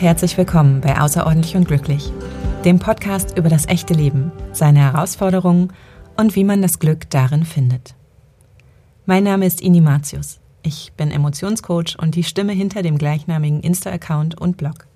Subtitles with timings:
[0.00, 2.10] herzlich willkommen bei Außerordentlich und Glücklich,
[2.64, 5.74] dem Podcast über das echte Leben, seine Herausforderungen
[6.16, 7.94] und wie man das Glück darin findet.
[9.04, 10.40] Mein Name ist Ini Matius.
[10.62, 14.86] Ich bin Emotionscoach und die Stimme hinter dem gleichnamigen Insta-Account und Blog.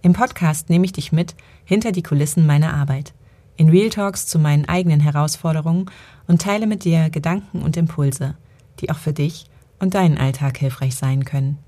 [0.00, 1.34] Im Podcast nehme ich dich mit
[1.66, 3.12] hinter die Kulissen meiner Arbeit,
[3.56, 5.90] in Real Talks zu meinen eigenen Herausforderungen
[6.26, 8.34] und teile mit dir Gedanken und Impulse,
[8.80, 9.44] die auch für dich
[9.78, 11.58] und deinen Alltag hilfreich sein können.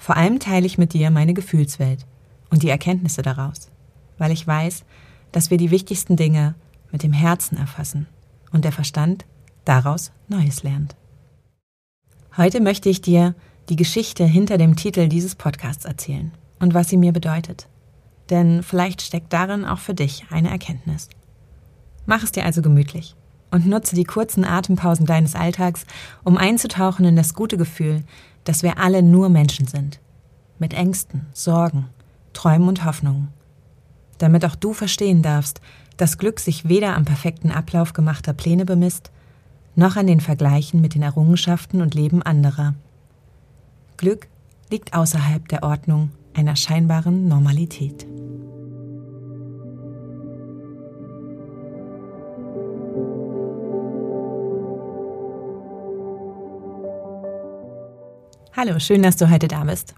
[0.00, 2.06] Vor allem teile ich mit dir meine Gefühlswelt
[2.48, 3.70] und die Erkenntnisse daraus,
[4.16, 4.84] weil ich weiß,
[5.30, 6.54] dass wir die wichtigsten Dinge
[6.90, 8.06] mit dem Herzen erfassen
[8.50, 9.26] und der Verstand
[9.66, 10.96] daraus Neues lernt.
[12.34, 13.34] Heute möchte ich dir
[13.68, 17.68] die Geschichte hinter dem Titel dieses Podcasts erzählen und was sie mir bedeutet.
[18.30, 21.10] Denn vielleicht steckt darin auch für dich eine Erkenntnis.
[22.06, 23.16] Mach es dir also gemütlich
[23.50, 25.84] und nutze die kurzen Atempausen deines Alltags,
[26.24, 28.02] um einzutauchen in das gute Gefühl,
[28.44, 30.00] dass wir alle nur Menschen sind.
[30.58, 31.88] Mit Ängsten, Sorgen,
[32.32, 33.28] Träumen und Hoffnungen.
[34.18, 35.60] Damit auch du verstehen darfst,
[35.96, 39.10] dass Glück sich weder am perfekten Ablauf gemachter Pläne bemisst,
[39.74, 42.74] noch an den Vergleichen mit den Errungenschaften und Leben anderer.
[43.96, 44.28] Glück
[44.70, 48.06] liegt außerhalb der Ordnung einer scheinbaren Normalität.
[58.62, 59.94] Hallo, schön, dass du heute da bist.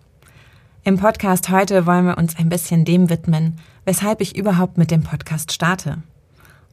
[0.85, 5.03] Im Podcast heute wollen wir uns ein bisschen dem widmen, weshalb ich überhaupt mit dem
[5.03, 6.05] Podcast starte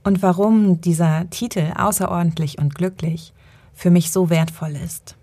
[0.04, 3.34] und warum dieser Titel außerordentlich und glücklich
[3.73, 5.17] für mich so wertvoll ist.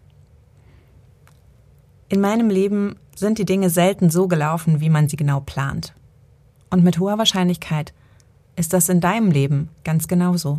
[2.09, 5.94] In meinem Leben sind die Dinge selten so gelaufen, wie man sie genau plant.
[6.70, 7.94] Und mit hoher Wahrscheinlichkeit
[8.56, 10.59] ist das in deinem Leben ganz genauso.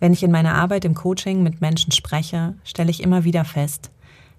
[0.00, 3.91] Wenn ich in meiner Arbeit im Coaching mit Menschen spreche, stelle ich immer wieder fest,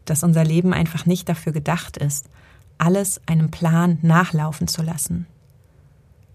[0.05, 2.29] dass unser Leben einfach nicht dafür gedacht ist,
[2.77, 5.27] alles einem Plan nachlaufen zu lassen.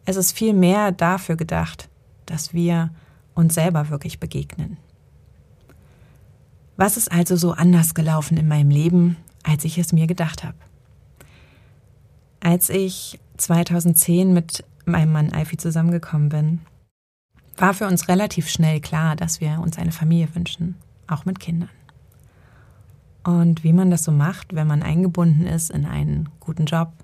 [0.05, 1.89] Es ist vielmehr dafür gedacht,
[2.27, 2.91] dass wir
[3.35, 4.79] uns selber wirklich begegnen.
[6.77, 10.57] Was ist also so anders gelaufen in meinem Leben, als ich es mir gedacht habe?
[12.41, 16.61] Als ich 2010 mit meinem Mann Alfie zusammengekommen bin,
[17.57, 20.77] war für uns relativ schnell klar, dass wir uns eine Familie wünschen,
[21.09, 21.71] auch mit Kindern.
[23.29, 26.95] Und wie man das so macht, wenn man eingebunden ist in einen guten Job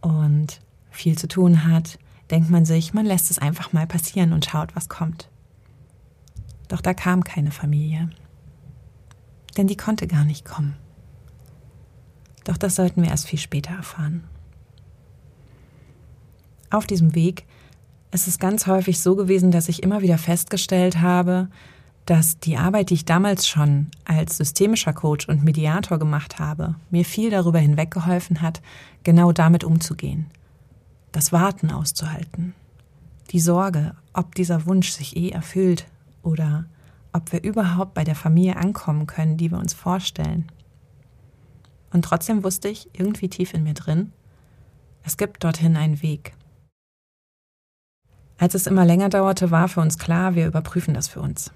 [0.00, 0.60] und
[0.92, 1.98] viel zu tun hat,
[2.30, 5.28] denkt man sich, man lässt es einfach mal passieren und schaut, was kommt.
[6.68, 8.08] Doch da kam keine Familie.
[9.56, 10.76] Denn die konnte gar nicht kommen.
[12.44, 14.22] Doch das sollten wir erst viel später erfahren.
[16.70, 17.46] Auf diesem Weg
[18.12, 21.48] ist es ganz häufig so gewesen, dass ich immer wieder festgestellt habe,
[22.08, 27.04] dass die Arbeit, die ich damals schon als systemischer Coach und Mediator gemacht habe, mir
[27.04, 28.62] viel darüber hinweggeholfen hat,
[29.04, 30.30] genau damit umzugehen.
[31.12, 32.54] Das Warten auszuhalten.
[33.30, 35.86] Die Sorge, ob dieser Wunsch sich eh erfüllt
[36.22, 36.64] oder
[37.12, 40.50] ob wir überhaupt bei der Familie ankommen können, die wir uns vorstellen.
[41.92, 44.12] Und trotzdem wusste ich irgendwie tief in mir drin,
[45.02, 46.32] es gibt dorthin einen Weg.
[48.38, 51.50] Als es immer länger dauerte, war für uns klar, wir überprüfen das für uns.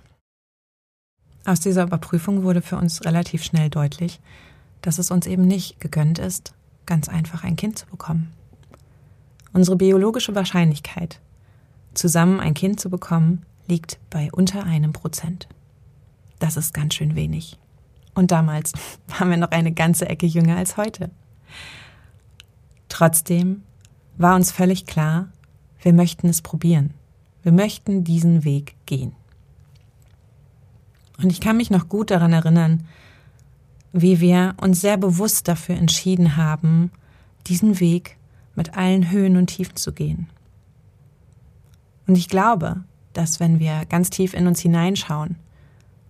[1.44, 4.20] Aus dieser Überprüfung wurde für uns relativ schnell deutlich,
[4.80, 6.54] dass es uns eben nicht gegönnt ist,
[6.86, 8.32] ganz einfach ein Kind zu bekommen.
[9.52, 11.20] Unsere biologische Wahrscheinlichkeit,
[11.94, 15.48] zusammen ein Kind zu bekommen, liegt bei unter einem Prozent.
[16.38, 17.58] Das ist ganz schön wenig.
[18.14, 18.72] Und damals
[19.08, 21.10] waren wir noch eine ganze Ecke jünger als heute.
[22.88, 23.62] Trotzdem
[24.16, 25.28] war uns völlig klar,
[25.80, 26.94] wir möchten es probieren.
[27.42, 29.16] Wir möchten diesen Weg gehen.
[31.22, 32.84] Und ich kann mich noch gut daran erinnern,
[33.92, 36.90] wie wir uns sehr bewusst dafür entschieden haben,
[37.46, 38.16] diesen Weg
[38.54, 40.28] mit allen Höhen und Tiefen zu gehen.
[42.06, 42.82] Und ich glaube,
[43.12, 45.36] dass wenn wir ganz tief in uns hineinschauen,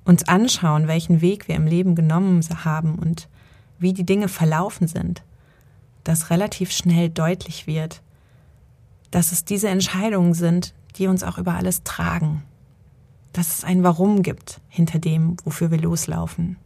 [0.05, 3.29] uns anschauen, welchen Weg wir im Leben genommen haben und
[3.79, 5.23] wie die Dinge verlaufen sind,
[6.05, 8.03] dass relativ schnell deutlich wird,
[9.11, 12.43] dass es diese Entscheidungen sind, die uns auch über alles tragen
[13.33, 16.57] dass es ein Warum gibt hinter dem, wofür wir loslaufen.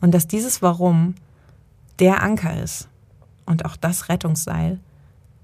[0.00, 1.14] Und dass dieses Warum
[1.98, 2.88] der Anker ist
[3.46, 4.78] und auch das Rettungsseil,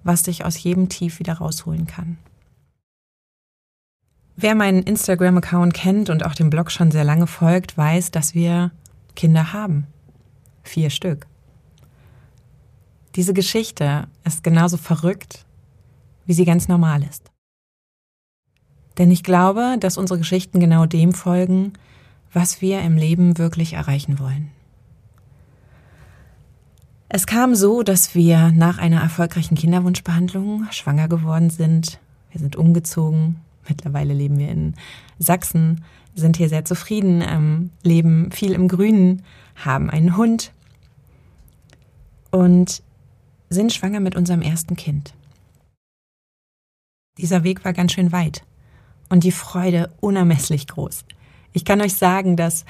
[0.03, 2.19] was dich aus jedem Tief wieder rausholen kann.
[4.37, 8.71] Wer meinen Instagram-Account kennt und auch dem Blog schon sehr lange folgt, weiß, dass wir
[9.15, 9.87] Kinder haben.
[10.63, 11.27] Vier Stück.
[13.17, 15.45] Diese Geschichte ist genauso verrückt,
[16.27, 17.31] wie sie ganz normal ist.
[19.01, 21.73] Denn ich glaube, dass unsere Geschichten genau dem folgen,
[22.35, 24.51] was wir im Leben wirklich erreichen wollen.
[27.09, 31.99] Es kam so, dass wir nach einer erfolgreichen Kinderwunschbehandlung schwanger geworden sind.
[32.31, 33.37] Wir sind umgezogen.
[33.67, 34.75] Mittlerweile leben wir in
[35.19, 35.83] Sachsen,
[36.15, 39.23] sind hier sehr zufrieden, ähm, leben viel im Grünen,
[39.57, 40.53] haben einen Hund
[42.31, 42.83] und
[43.49, 45.15] sind schwanger mit unserem ersten Kind.
[47.17, 48.43] Dieser Weg war ganz schön weit
[49.11, 51.05] und die Freude unermesslich groß.
[51.53, 52.65] Ich kann euch sagen, dass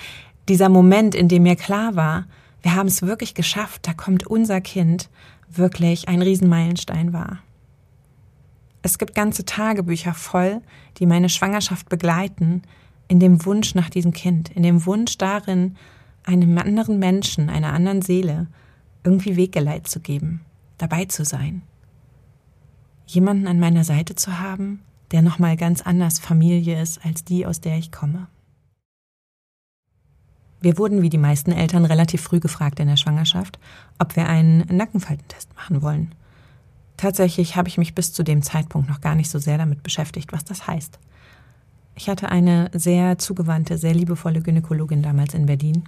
[0.49, 2.27] dieser Moment, in dem mir klar war,
[2.63, 5.09] wir haben es wirklich geschafft, da kommt unser Kind,
[5.49, 7.39] wirklich ein Riesenmeilenstein war.
[8.83, 10.61] Es gibt ganze Tagebücher voll,
[10.99, 12.63] die meine Schwangerschaft begleiten,
[13.09, 15.77] in dem Wunsch nach diesem Kind, in dem Wunsch darin,
[16.25, 18.47] einem anderen Menschen, einer anderen Seele
[19.05, 20.43] irgendwie Weggeleit zu geben,
[20.79, 21.63] dabei zu sein.
[23.07, 27.61] Jemanden an meiner Seite zu haben, der nochmal ganz anders Familie ist als die, aus
[27.61, 28.29] der ich komme.
[30.61, 33.59] Wir wurden wie die meisten Eltern relativ früh gefragt in der Schwangerschaft,
[33.99, 36.15] ob wir einen Nackenfaltentest machen wollen.
[36.99, 40.33] Tatsächlich habe ich mich bis zu dem Zeitpunkt noch gar nicht so sehr damit beschäftigt,
[40.33, 40.99] was das heißt.
[41.95, 45.85] Ich hatte eine sehr zugewandte, sehr liebevolle Gynäkologin damals in Berlin,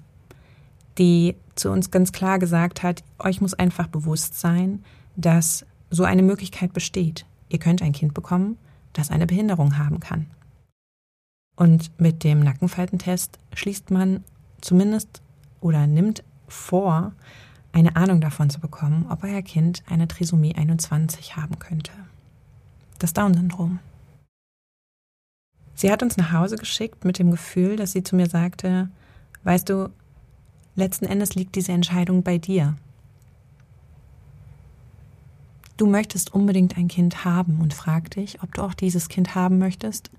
[0.96, 4.82] die zu uns ganz klar gesagt hat, euch muss einfach bewusst sein,
[5.16, 7.26] dass so eine Möglichkeit besteht.
[7.50, 8.56] Ihr könnt ein Kind bekommen,
[8.92, 10.26] das eine Behinderung haben kann.
[11.56, 14.24] Und mit dem Nackenfaltentest schließt man
[14.60, 15.22] zumindest
[15.60, 17.12] oder nimmt vor,
[17.72, 21.92] eine Ahnung davon zu bekommen, ob euer Kind eine Trisomie 21 haben könnte.
[22.98, 23.78] Das Down-Syndrom.
[25.74, 28.90] Sie hat uns nach Hause geschickt mit dem Gefühl, dass sie zu mir sagte,
[29.44, 29.90] weißt du,
[30.76, 32.76] letzten Endes liegt diese Entscheidung bei dir.
[35.76, 39.58] Du möchtest unbedingt ein Kind haben und frag dich, ob du auch dieses Kind haben
[39.58, 40.10] möchtest,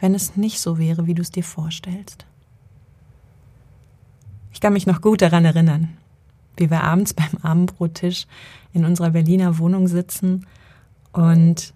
[0.00, 2.26] wenn es nicht so wäre, wie du es dir vorstellst.
[4.52, 5.96] Ich kann mich noch gut daran erinnern,
[6.56, 8.26] wie wir abends beim Abendbrottisch
[8.72, 10.46] in unserer Berliner Wohnung sitzen
[11.12, 11.72] und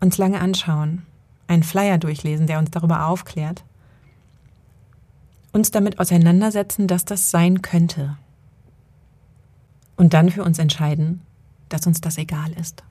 [0.00, 1.02] uns lange anschauen,
[1.48, 3.64] einen Flyer durchlesen, der uns darüber aufklärt,
[5.52, 8.16] uns damit auseinandersetzen, dass das sein könnte
[9.96, 11.22] und dann für uns entscheiden,
[11.68, 12.82] dass uns das egal ist.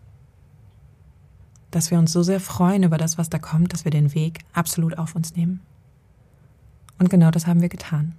[1.71, 4.39] Dass wir uns so sehr freuen über das, was da kommt, dass wir den Weg
[4.53, 5.62] absolut auf uns nehmen.
[7.00, 8.15] Und genau das haben wir getan.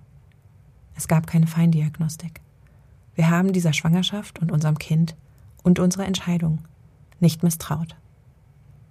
[0.95, 2.41] Es gab keine Feindiagnostik.
[3.15, 5.17] Wir haben dieser Schwangerschaft und unserem Kind
[5.63, 6.61] und unserer Entscheidung
[7.21, 7.97] nicht misstraut.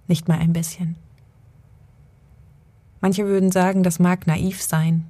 [0.06, 0.96] Nicht mal ein bisschen.
[3.00, 5.06] Manche würden sagen, das mag naiv sein.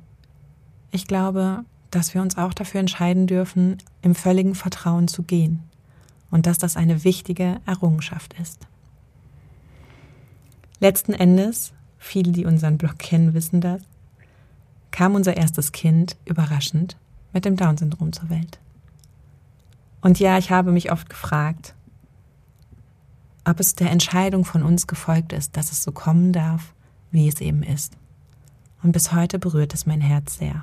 [0.90, 5.68] Ich glaube, dass wir uns auch dafür entscheiden dürfen, im völligen Vertrauen zu gehen
[6.30, 8.66] und dass das eine wichtige Errungenschaft ist.
[10.80, 13.82] Letzten Endes, viele, die unseren Blog kennen, wissen das,
[14.90, 16.96] kam unser erstes Kind überraschend
[17.32, 18.58] mit dem Down-Syndrom zur Welt.
[20.00, 21.75] Und ja, ich habe mich oft gefragt,
[23.44, 26.74] ob es der Entscheidung von uns gefolgt ist, dass es so kommen darf,
[27.10, 27.96] wie es eben ist.
[28.82, 30.62] Und bis heute berührt es mein Herz sehr.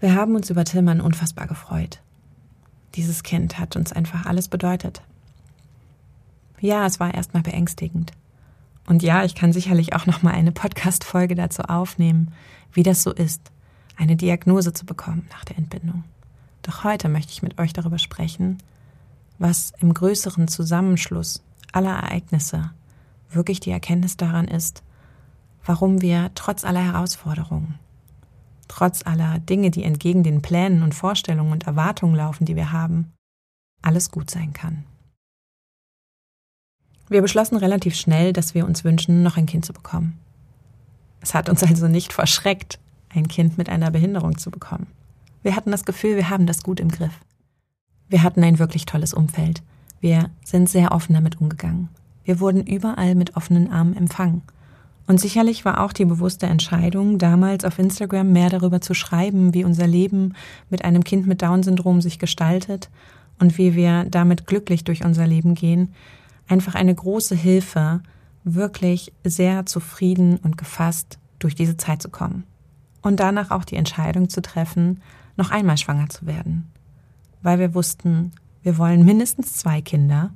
[0.00, 2.00] Wir haben uns über Tillmann unfassbar gefreut.
[2.94, 5.02] Dieses Kind hat uns einfach alles bedeutet.
[6.60, 8.12] Ja, es war erstmal beängstigend.
[8.86, 12.32] Und ja, ich kann sicherlich auch noch mal eine Podcast Folge dazu aufnehmen,
[12.72, 13.50] wie das so ist,
[13.96, 16.04] eine Diagnose zu bekommen nach der Entbindung.
[16.62, 18.58] Doch heute möchte ich mit euch darüber sprechen,
[19.38, 22.70] was im größeren Zusammenschluss aller Ereignisse
[23.30, 24.82] wirklich die Erkenntnis daran ist,
[25.64, 27.78] warum wir trotz aller Herausforderungen,
[28.68, 33.12] trotz aller Dinge, die entgegen den Plänen und Vorstellungen und Erwartungen laufen, die wir haben,
[33.82, 34.84] alles gut sein kann.
[37.08, 40.18] Wir beschlossen relativ schnell, dass wir uns wünschen, noch ein Kind zu bekommen.
[41.20, 42.78] Es hat uns also nicht verschreckt,
[43.10, 44.86] ein Kind mit einer Behinderung zu bekommen.
[45.42, 47.12] Wir hatten das Gefühl, wir haben das gut im Griff.
[48.08, 49.62] Wir hatten ein wirklich tolles Umfeld.
[50.00, 51.88] Wir sind sehr offen damit umgegangen.
[52.24, 54.42] Wir wurden überall mit offenen Armen empfangen.
[55.06, 59.64] Und sicherlich war auch die bewusste Entscheidung, damals auf Instagram mehr darüber zu schreiben, wie
[59.64, 60.34] unser Leben
[60.70, 62.88] mit einem Kind mit Down-Syndrom sich gestaltet
[63.38, 65.92] und wie wir damit glücklich durch unser Leben gehen,
[66.48, 68.02] einfach eine große Hilfe,
[68.44, 72.44] wirklich sehr zufrieden und gefasst durch diese Zeit zu kommen.
[73.02, 75.02] Und danach auch die Entscheidung zu treffen,
[75.36, 76.70] noch einmal schwanger zu werden.
[77.42, 78.32] Weil wir wussten,
[78.62, 80.30] wir wollen mindestens zwei Kinder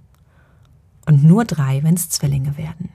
[1.07, 2.91] und nur drei, wenn es Zwillinge werden.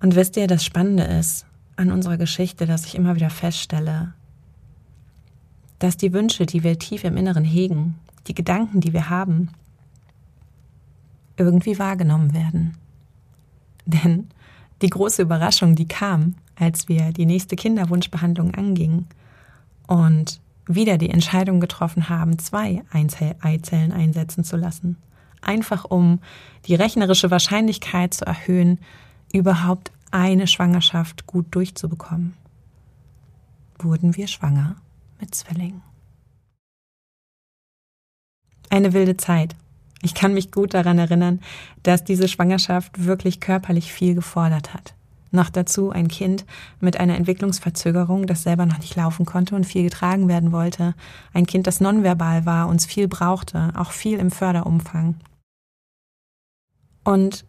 [0.00, 4.12] Und wisst ihr, das Spannende ist an unserer Geschichte, dass ich immer wieder feststelle,
[5.78, 9.50] dass die Wünsche, die wir tief im Inneren hegen, die Gedanken, die wir haben,
[11.36, 12.76] irgendwie wahrgenommen werden.
[13.86, 14.28] Denn
[14.82, 19.06] die große Überraschung, die kam, als wir die nächste Kinderwunschbehandlung angingen
[19.86, 24.96] und wieder die Entscheidung getroffen haben, zwei Eizellen einsetzen zu lassen.
[25.40, 26.18] Einfach um
[26.66, 28.78] die rechnerische Wahrscheinlichkeit zu erhöhen,
[29.32, 32.34] überhaupt eine Schwangerschaft gut durchzubekommen.
[33.78, 34.76] Wurden wir schwanger
[35.20, 35.82] mit Zwillingen.
[38.70, 39.54] Eine wilde Zeit.
[40.02, 41.40] Ich kann mich gut daran erinnern,
[41.82, 44.94] dass diese Schwangerschaft wirklich körperlich viel gefordert hat.
[45.30, 46.46] Noch dazu ein Kind
[46.80, 50.94] mit einer Entwicklungsverzögerung, das selber noch nicht laufen konnte und viel getragen werden wollte.
[51.34, 55.16] Ein Kind, das nonverbal war, uns viel brauchte, auch viel im Förderumfang.
[57.04, 57.44] Und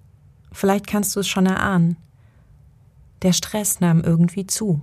[0.51, 1.97] vielleicht kannst du es schon erahnen.
[3.21, 4.81] Der Stress nahm irgendwie zu.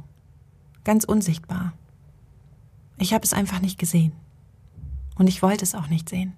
[0.84, 1.72] Ganz unsichtbar.
[2.98, 4.12] Ich habe es einfach nicht gesehen.
[5.16, 6.34] Und ich wollte es auch nicht sehen.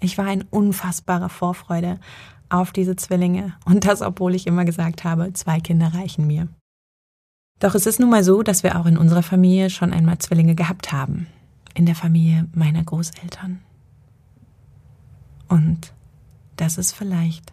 [0.00, 1.98] Ich war in unfassbarer Vorfreude
[2.48, 6.48] auf diese Zwillinge und das, obwohl ich immer gesagt habe, zwei Kinder reichen mir.
[7.58, 10.54] Doch es ist nun mal so, dass wir auch in unserer Familie schon einmal Zwillinge
[10.54, 11.26] gehabt haben.
[11.74, 13.60] In der Familie meiner Großeltern.
[15.48, 15.92] Und
[16.56, 17.52] das ist vielleicht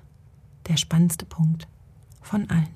[0.68, 1.68] der spannendste Punkt
[2.22, 2.70] von allen.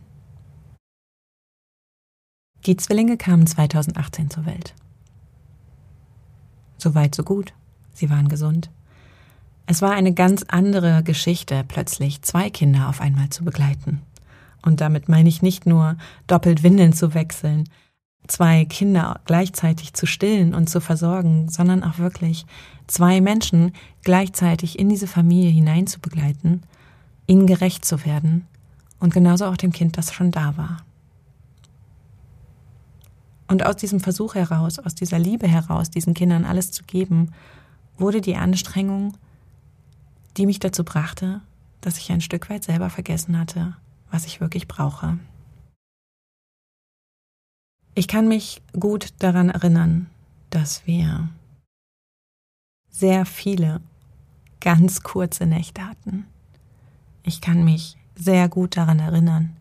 [2.65, 4.75] Die Zwillinge kamen 2018 zur Welt.
[6.77, 7.53] So weit, so gut.
[7.93, 8.69] Sie waren gesund.
[9.65, 14.01] Es war eine ganz andere Geschichte, plötzlich zwei Kinder auf einmal zu begleiten.
[14.61, 17.69] Und damit meine ich nicht nur doppelt Windeln zu wechseln,
[18.27, 22.45] zwei Kinder gleichzeitig zu stillen und zu versorgen, sondern auch wirklich
[22.87, 26.63] zwei Menschen gleichzeitig in diese Familie hinein zu begleiten,
[27.29, 28.47] ihnen gerecht zu werden
[28.99, 30.83] und genauso auch dem Kind, das schon da war.
[33.47, 37.31] Und aus diesem Versuch heraus, aus dieser Liebe heraus, diesen Kindern alles zu geben,
[37.97, 39.13] wurde die Anstrengung
[40.39, 41.41] die mich dazu brachte,
[41.81, 43.75] dass ich ein Stück weit selber vergessen hatte,
[44.09, 45.19] was ich wirklich brauche.
[47.93, 50.09] Ich kann mich gut daran erinnern,
[50.49, 51.29] dass wir
[52.89, 53.81] sehr viele
[54.61, 56.25] ganz kurze Nächte hatten.
[57.23, 59.55] Ich kann mich sehr gut daran erinnern,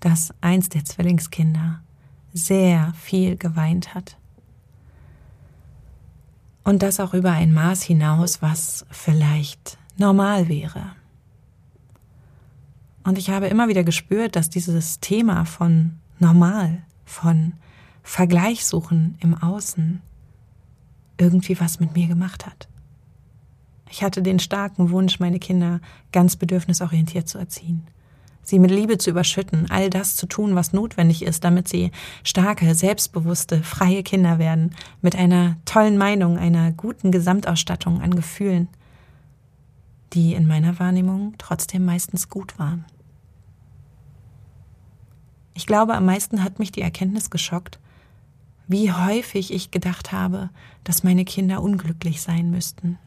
[0.00, 1.80] dass eins der Zwillingskinder
[2.32, 4.16] sehr viel geweint hat.
[6.64, 10.92] Und das auch über ein Maß hinaus, was vielleicht normal wäre.
[13.04, 17.54] Und ich habe immer wieder gespürt, dass dieses Thema von normal, von
[18.02, 20.00] Vergleichssuchen im Außen
[21.18, 22.68] irgendwie was mit mir gemacht hat.
[23.92, 25.82] Ich hatte den starken Wunsch, meine Kinder
[26.12, 27.86] ganz bedürfnisorientiert zu erziehen,
[28.42, 31.90] sie mit Liebe zu überschütten, all das zu tun, was notwendig ist, damit sie
[32.24, 38.68] starke, selbstbewusste, freie Kinder werden, mit einer tollen Meinung, einer guten Gesamtausstattung an Gefühlen,
[40.14, 42.86] die in meiner Wahrnehmung trotzdem meistens gut waren.
[45.52, 47.78] Ich glaube, am meisten hat mich die Erkenntnis geschockt,
[48.66, 50.48] wie häufig ich gedacht habe,
[50.82, 52.98] dass meine Kinder unglücklich sein müssten.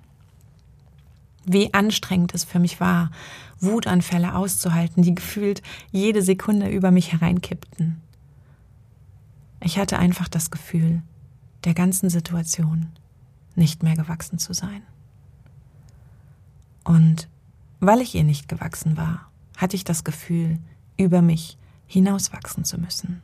[1.46, 3.12] Wie anstrengend es für mich war,
[3.60, 5.62] Wutanfälle auszuhalten, die gefühlt
[5.92, 8.02] jede Sekunde über mich hereinkippten.
[9.62, 11.02] Ich hatte einfach das Gefühl,
[11.64, 12.90] der ganzen Situation
[13.56, 14.84] nicht mehr gewachsen zu sein.
[16.84, 17.28] Und
[17.80, 20.60] weil ich ihr nicht gewachsen war, hatte ich das Gefühl,
[20.98, 23.22] über mich hinauswachsen zu müssen.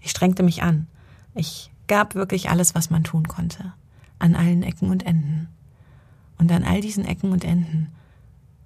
[0.00, 0.86] Ich strengte mich an.
[1.34, 3.72] Ich gab wirklich alles, was man tun konnte,
[4.18, 5.48] an allen Ecken und Enden.
[6.38, 7.90] Und an all diesen Ecken und Enden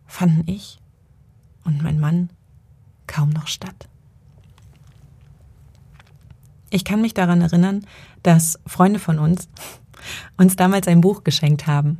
[0.07, 0.79] fanden ich
[1.65, 2.31] und mein Mann
[3.07, 3.89] kaum noch statt.
[6.71, 7.87] Ich kann mich daran erinnern,
[8.23, 9.49] dass Freunde von uns
[10.37, 11.99] uns damals ein Buch geschenkt haben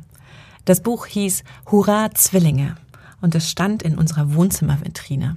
[0.65, 2.77] das Buch hieß Hurra Zwillinge
[3.19, 5.35] und es stand in unserer Wohnzimmervitrine.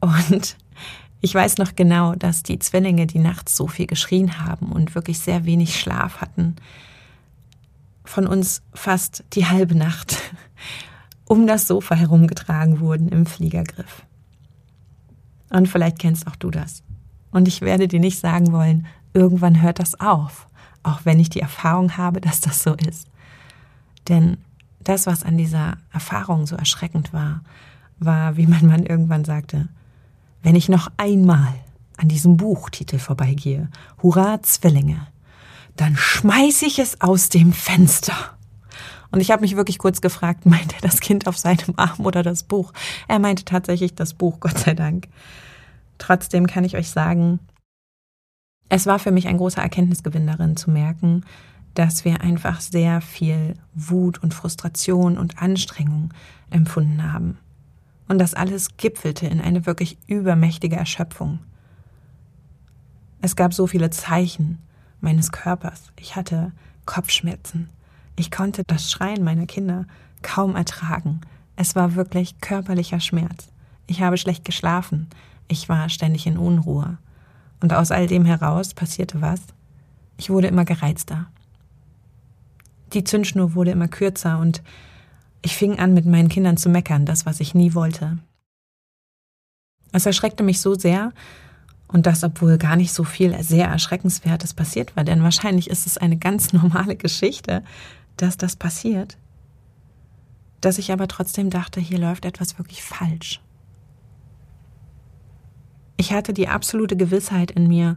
[0.00, 0.56] Und
[1.20, 5.18] ich weiß noch genau, dass die Zwillinge, die nachts so viel geschrien haben und wirklich
[5.18, 6.56] sehr wenig Schlaf hatten,
[8.08, 10.16] von uns fast die halbe Nacht
[11.26, 14.02] um das Sofa herumgetragen wurden im Fliegergriff.
[15.50, 16.82] Und vielleicht kennst auch du das.
[17.30, 20.46] Und ich werde dir nicht sagen wollen, irgendwann hört das auf,
[20.82, 23.08] auch wenn ich die Erfahrung habe, dass das so ist.
[24.08, 24.38] Denn
[24.80, 27.42] das, was an dieser Erfahrung so erschreckend war,
[27.98, 29.68] war, wie mein Mann irgendwann sagte,
[30.42, 31.52] wenn ich noch einmal
[31.98, 33.68] an diesem Buchtitel vorbeigehe,
[34.02, 35.08] Hurra Zwillinge,
[35.78, 38.36] dann schmeiß ich es aus dem Fenster.
[39.10, 42.22] Und ich habe mich wirklich kurz gefragt, meint er das Kind auf seinem Arm oder
[42.22, 42.72] das Buch?
[43.06, 45.08] Er meinte tatsächlich das Buch, Gott sei Dank.
[45.96, 47.38] Trotzdem kann ich euch sagen,
[48.68, 51.24] es war für mich ein großer Erkenntnisgewinn darin zu merken,
[51.74, 56.12] dass wir einfach sehr viel Wut und Frustration und Anstrengung
[56.50, 57.38] empfunden haben.
[58.08, 61.38] Und das alles gipfelte in eine wirklich übermächtige Erschöpfung.
[63.20, 64.58] Es gab so viele Zeichen,
[65.00, 65.92] meines Körpers.
[65.98, 66.52] Ich hatte
[66.86, 67.68] Kopfschmerzen.
[68.16, 69.86] Ich konnte das Schreien meiner Kinder
[70.22, 71.20] kaum ertragen.
[71.56, 73.48] Es war wirklich körperlicher Schmerz.
[73.86, 75.08] Ich habe schlecht geschlafen.
[75.48, 76.98] Ich war ständig in Unruhe.
[77.60, 79.40] Und aus all dem heraus passierte was?
[80.16, 81.26] Ich wurde immer gereizter.
[82.92, 84.62] Die Zündschnur wurde immer kürzer und
[85.42, 88.18] ich fing an, mit meinen Kindern zu meckern, das, was ich nie wollte.
[89.92, 91.12] Es erschreckte mich so sehr,
[91.88, 95.98] und das, obwohl gar nicht so viel sehr Erschreckenswertes passiert war, denn wahrscheinlich ist es
[95.98, 97.64] eine ganz normale Geschichte,
[98.16, 99.16] dass das passiert,
[100.60, 103.40] dass ich aber trotzdem dachte, hier läuft etwas wirklich falsch.
[105.96, 107.96] Ich hatte die absolute Gewissheit in mir,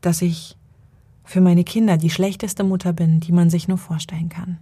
[0.00, 0.56] dass ich
[1.24, 4.58] für meine Kinder die schlechteste Mutter bin, die man sich nur vorstellen kann.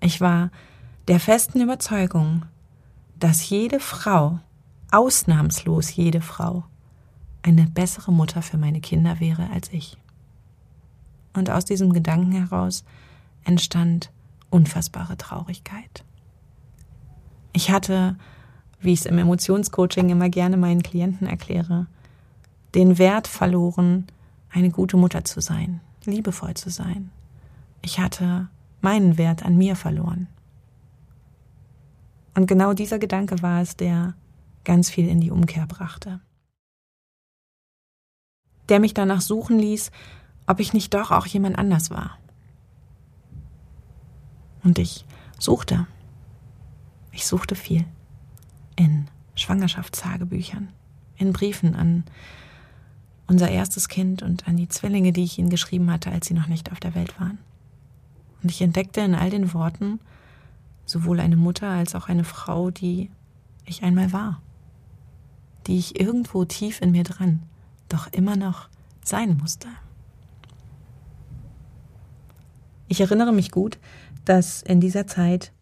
[0.00, 0.50] Ich war
[1.08, 2.44] der festen Überzeugung,
[3.18, 4.40] dass jede Frau,
[4.90, 6.64] ausnahmslos jede Frau,
[7.44, 9.98] eine bessere Mutter für meine Kinder wäre als ich.
[11.34, 12.84] Und aus diesem Gedanken heraus
[13.44, 14.10] entstand
[14.48, 16.04] unfassbare Traurigkeit.
[17.52, 18.16] Ich hatte,
[18.80, 21.86] wie ich es im Emotionscoaching immer gerne meinen Klienten erkläre,
[22.74, 24.06] den Wert verloren,
[24.50, 27.10] eine gute Mutter zu sein, liebevoll zu sein.
[27.82, 28.48] Ich hatte
[28.80, 30.28] meinen Wert an mir verloren.
[32.34, 34.14] Und genau dieser Gedanke war es, der
[34.64, 36.20] ganz viel in die Umkehr brachte
[38.68, 39.90] der mich danach suchen ließ,
[40.46, 42.18] ob ich nicht doch auch jemand anders war.
[44.62, 45.04] Und ich
[45.38, 45.86] suchte.
[47.12, 47.84] Ich suchte viel.
[48.76, 50.68] In Schwangerschaftstagebüchern,
[51.16, 52.04] in Briefen an
[53.26, 56.48] unser erstes Kind und an die Zwillinge, die ich ihnen geschrieben hatte, als sie noch
[56.48, 57.38] nicht auf der Welt waren.
[58.42, 60.00] Und ich entdeckte in all den Worten
[60.84, 63.10] sowohl eine Mutter als auch eine Frau, die
[63.64, 64.42] ich einmal war,
[65.66, 67.42] die ich irgendwo tief in mir dran
[67.94, 68.68] doch immer noch
[69.02, 69.68] sein musste.
[72.88, 73.78] Ich erinnere mich gut,
[74.24, 75.52] dass in dieser Zeit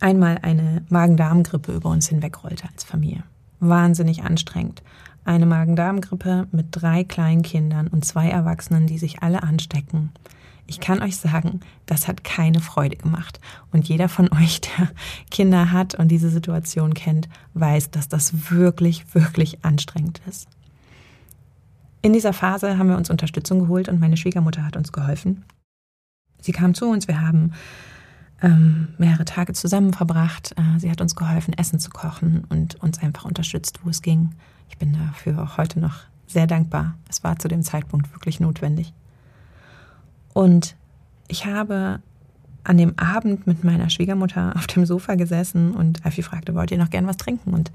[0.00, 3.24] einmal eine Magen-Darm-Grippe über uns hinwegrollte als Familie.
[3.60, 4.82] Wahnsinnig anstrengend.
[5.24, 10.12] Eine Magen-Darm-Grippe mit drei kleinen Kindern und zwei Erwachsenen, die sich alle anstecken.
[10.66, 13.40] Ich kann euch sagen, das hat keine Freude gemacht.
[13.72, 14.90] Und jeder von euch, der
[15.30, 20.48] Kinder hat und diese Situation kennt, weiß, dass das wirklich, wirklich anstrengend ist.
[22.06, 25.44] In dieser Phase haben wir uns Unterstützung geholt und meine Schwiegermutter hat uns geholfen.
[26.40, 27.50] Sie kam zu uns, wir haben
[28.40, 30.54] ähm, mehrere Tage zusammen verbracht.
[30.56, 34.36] Äh, sie hat uns geholfen, Essen zu kochen und uns einfach unterstützt, wo es ging.
[34.68, 36.94] Ich bin dafür auch heute noch sehr dankbar.
[37.08, 38.92] Es war zu dem Zeitpunkt wirklich notwendig.
[40.32, 40.76] Und
[41.26, 41.98] ich habe
[42.62, 46.78] an dem Abend mit meiner Schwiegermutter auf dem Sofa gesessen und Alfie fragte, wollt ihr
[46.78, 47.52] noch gern was trinken?
[47.52, 47.72] Und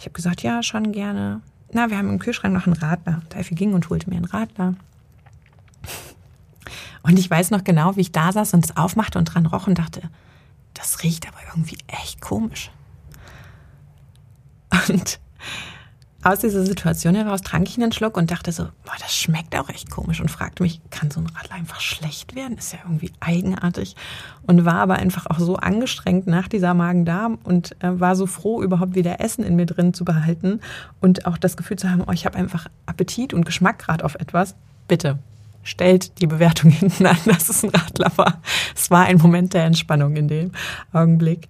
[0.00, 3.22] ich habe gesagt, ja, schon gerne na, wir haben im Kühlschrank noch einen Radler.
[3.28, 4.74] Teifi ging und holte mir einen Radler.
[7.02, 9.66] Und ich weiß noch genau, wie ich da saß und es aufmachte und dran roch
[9.66, 10.02] und dachte,
[10.74, 12.70] das riecht aber irgendwie echt komisch.
[14.88, 15.18] Und
[16.24, 19.68] aus dieser Situation heraus trank ich einen Schluck und dachte so, boah, das schmeckt auch
[19.68, 22.58] echt komisch und fragte mich, kann so ein Radler einfach schlecht werden?
[22.58, 23.94] Ist ja irgendwie eigenartig
[24.42, 28.62] und war aber einfach auch so angestrengt nach dieser Magen-Darm und äh, war so froh,
[28.62, 30.60] überhaupt wieder Essen in mir drin zu behalten
[31.00, 34.16] und auch das Gefühl zu haben, oh, ich habe einfach Appetit und Geschmack gerade auf
[34.16, 34.56] etwas.
[34.88, 35.18] Bitte,
[35.62, 38.42] stellt die Bewertung hinten an, dass es ein Radler war.
[38.74, 40.50] Es war ein Moment der Entspannung in dem
[40.92, 41.48] Augenblick.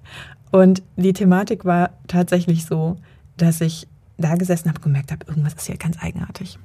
[0.51, 2.97] Und die Thematik war tatsächlich so,
[3.37, 3.87] dass ich
[4.19, 6.59] da gesessen habe, gemerkt habe, irgendwas ist hier ganz eigenartig.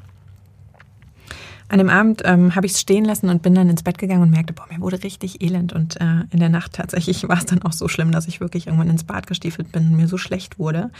[1.69, 4.21] An dem Abend ähm, habe ich es stehen lassen und bin dann ins Bett gegangen
[4.21, 5.73] und merkte, boah, mir wurde richtig elend.
[5.73, 8.67] Und äh, in der Nacht tatsächlich war es dann auch so schlimm, dass ich wirklich
[8.67, 10.91] irgendwann ins Bad gestiefelt bin und mir so schlecht wurde,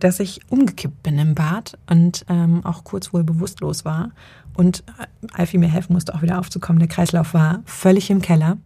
[0.00, 4.10] dass ich umgekippt bin im Bad und ähm, auch kurz wohl bewusstlos war.
[4.54, 6.80] Und äh, Alfie mir helfen musste, auch wieder aufzukommen.
[6.80, 8.56] Der Kreislauf war völlig im Keller.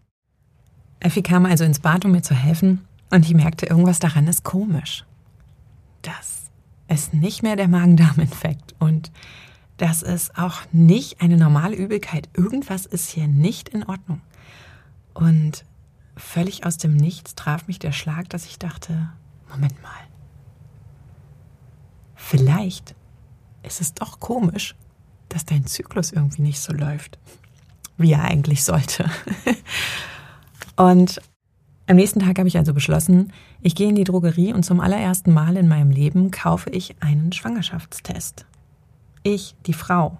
[1.03, 2.81] Alfie kam also ins Bad, um mir zu helfen.
[3.11, 5.05] Und ich merkte, irgendwas daran ist komisch.
[6.01, 6.42] Das
[6.93, 9.11] ist nicht mehr der Magen-Darm-Infekt und
[9.79, 12.29] das ist auch nicht eine normale Übelkeit.
[12.37, 14.21] Irgendwas ist hier nicht in Ordnung.
[15.15, 15.65] Und
[16.17, 19.11] völlig aus dem Nichts traf mich der Schlag, dass ich dachte,
[19.51, 19.91] Moment mal,
[22.15, 22.95] vielleicht
[23.63, 24.77] ist es doch komisch,
[25.29, 27.19] dass dein Zyklus irgendwie nicht so läuft,
[27.97, 29.11] wie er eigentlich sollte.
[30.77, 31.21] Und
[31.87, 35.33] am nächsten Tag habe ich also beschlossen, ich gehe in die Drogerie und zum allerersten
[35.33, 38.45] Mal in meinem Leben kaufe ich einen Schwangerschaftstest.
[39.23, 40.19] Ich, die Frau,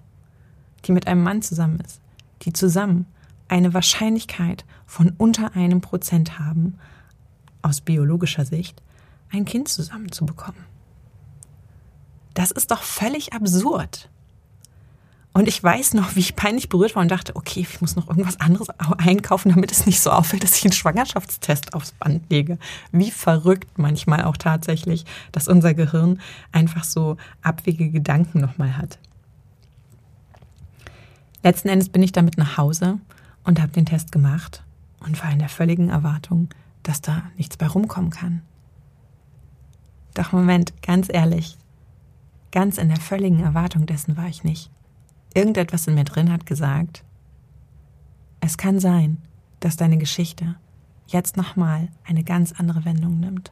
[0.85, 1.99] die mit einem Mann zusammen ist,
[2.43, 3.05] die zusammen
[3.49, 6.79] eine Wahrscheinlichkeit von unter einem Prozent haben,
[7.61, 8.81] aus biologischer Sicht,
[9.31, 10.63] ein Kind zusammenzubekommen.
[12.33, 14.09] Das ist doch völlig absurd.
[15.33, 18.07] Und ich weiß noch, wie ich peinlich berührt war und dachte, okay, ich muss noch
[18.07, 18.67] irgendwas anderes
[18.99, 22.59] einkaufen, damit es nicht so auffällt, dass ich einen Schwangerschaftstest aufs Band lege.
[22.91, 28.99] Wie verrückt manchmal auch tatsächlich, dass unser Gehirn einfach so abwegige Gedanken nochmal hat.
[31.41, 32.99] Letzten Endes bin ich damit nach Hause
[33.43, 34.63] und habe den Test gemacht
[34.99, 36.49] und war in der völligen Erwartung,
[36.83, 38.43] dass da nichts bei rumkommen kann.
[40.13, 41.57] Doch Moment, ganz ehrlich,
[42.51, 44.69] ganz in der völligen Erwartung dessen war ich nicht
[45.33, 47.03] irgendetwas in mir drin hat gesagt,
[48.39, 49.17] es kann sein,
[49.59, 50.55] dass deine Geschichte
[51.07, 53.51] jetzt nochmal eine ganz andere Wendung nimmt.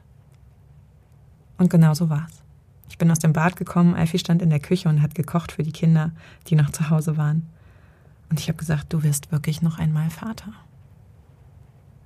[1.58, 2.44] Und genau so war's.
[2.90, 5.64] Ich bin aus dem Bad gekommen, Alfie stand in der Küche und hat gekocht für
[5.64, 6.12] die Kinder,
[6.48, 7.48] die noch zu Hause waren.
[8.30, 10.54] Und ich habe gesagt, du wirst wirklich noch einmal Vater.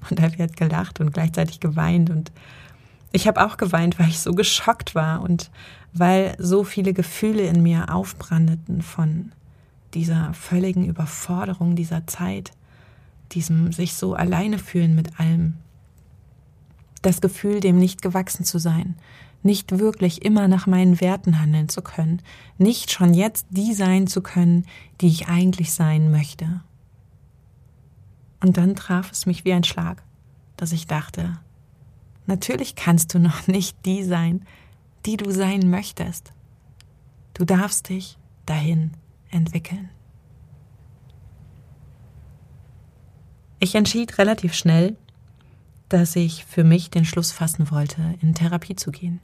[0.09, 2.31] Und Alfie hat gelacht und gleichzeitig geweint und
[3.11, 5.49] ich habe auch geweint, weil ich so geschockt war und
[5.93, 9.31] weil so viele Gefühle in mir aufbrandeten von
[9.95, 12.51] dieser völligen Überforderung dieser Zeit,
[13.31, 15.55] diesem sich so alleine fühlen mit allem.
[17.01, 18.95] Das Gefühl, dem nicht gewachsen zu sein,
[19.41, 22.21] nicht wirklich immer nach meinen Werten handeln zu können,
[22.57, 24.65] nicht schon jetzt die sein zu können,
[25.01, 26.61] die ich eigentlich sein möchte.
[28.41, 30.03] Und dann traf es mich wie ein Schlag,
[30.57, 31.39] dass ich dachte,
[32.25, 34.45] natürlich kannst du noch nicht die sein,
[35.05, 36.33] die du sein möchtest.
[37.33, 38.91] Du darfst dich dahin
[39.31, 39.89] entwickeln.
[43.59, 44.95] Ich entschied relativ schnell,
[45.89, 49.19] dass ich für mich den Schluss fassen wollte, in Therapie zu gehen.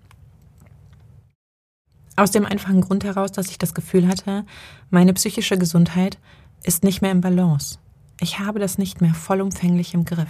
[2.15, 4.45] Aus dem einfachen Grund heraus, dass ich das Gefühl hatte,
[4.89, 6.17] meine psychische Gesundheit
[6.63, 7.79] ist nicht mehr im Balance.
[8.19, 10.29] Ich habe das nicht mehr vollumfänglich im Griff.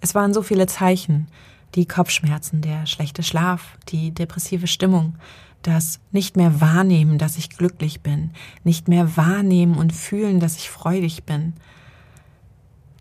[0.00, 1.26] Es waren so viele Zeichen,
[1.74, 5.16] die Kopfschmerzen, der schlechte Schlaf, die depressive Stimmung,
[5.62, 8.30] das nicht mehr wahrnehmen, dass ich glücklich bin,
[8.64, 11.54] nicht mehr wahrnehmen und fühlen, dass ich freudig bin,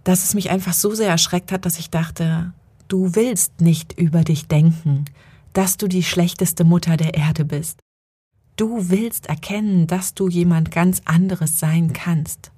[0.04, 2.54] dass es mich einfach so sehr erschreckt hat, dass ich dachte,
[2.88, 5.06] du willst nicht über dich denken,
[5.54, 7.80] dass du die schlechteste Mutter der Erde bist.
[8.56, 12.52] Du willst erkennen, dass du jemand ganz anderes sein kannst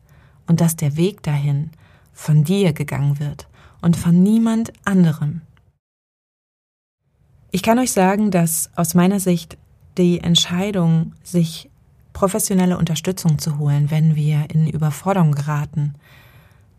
[0.47, 1.71] und dass der Weg dahin
[2.13, 3.47] von dir gegangen wird
[3.81, 5.41] und von niemand anderem.
[7.51, 9.57] Ich kann euch sagen, dass aus meiner Sicht
[9.99, 11.69] die Entscheidung, sich
[12.13, 15.95] professionelle Unterstützung zu holen, wenn wir in Überforderung geraten,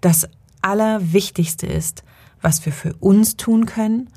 [0.01, 0.29] das
[0.63, 2.03] Allerwichtigste ist,
[2.43, 4.09] was wir für uns tun können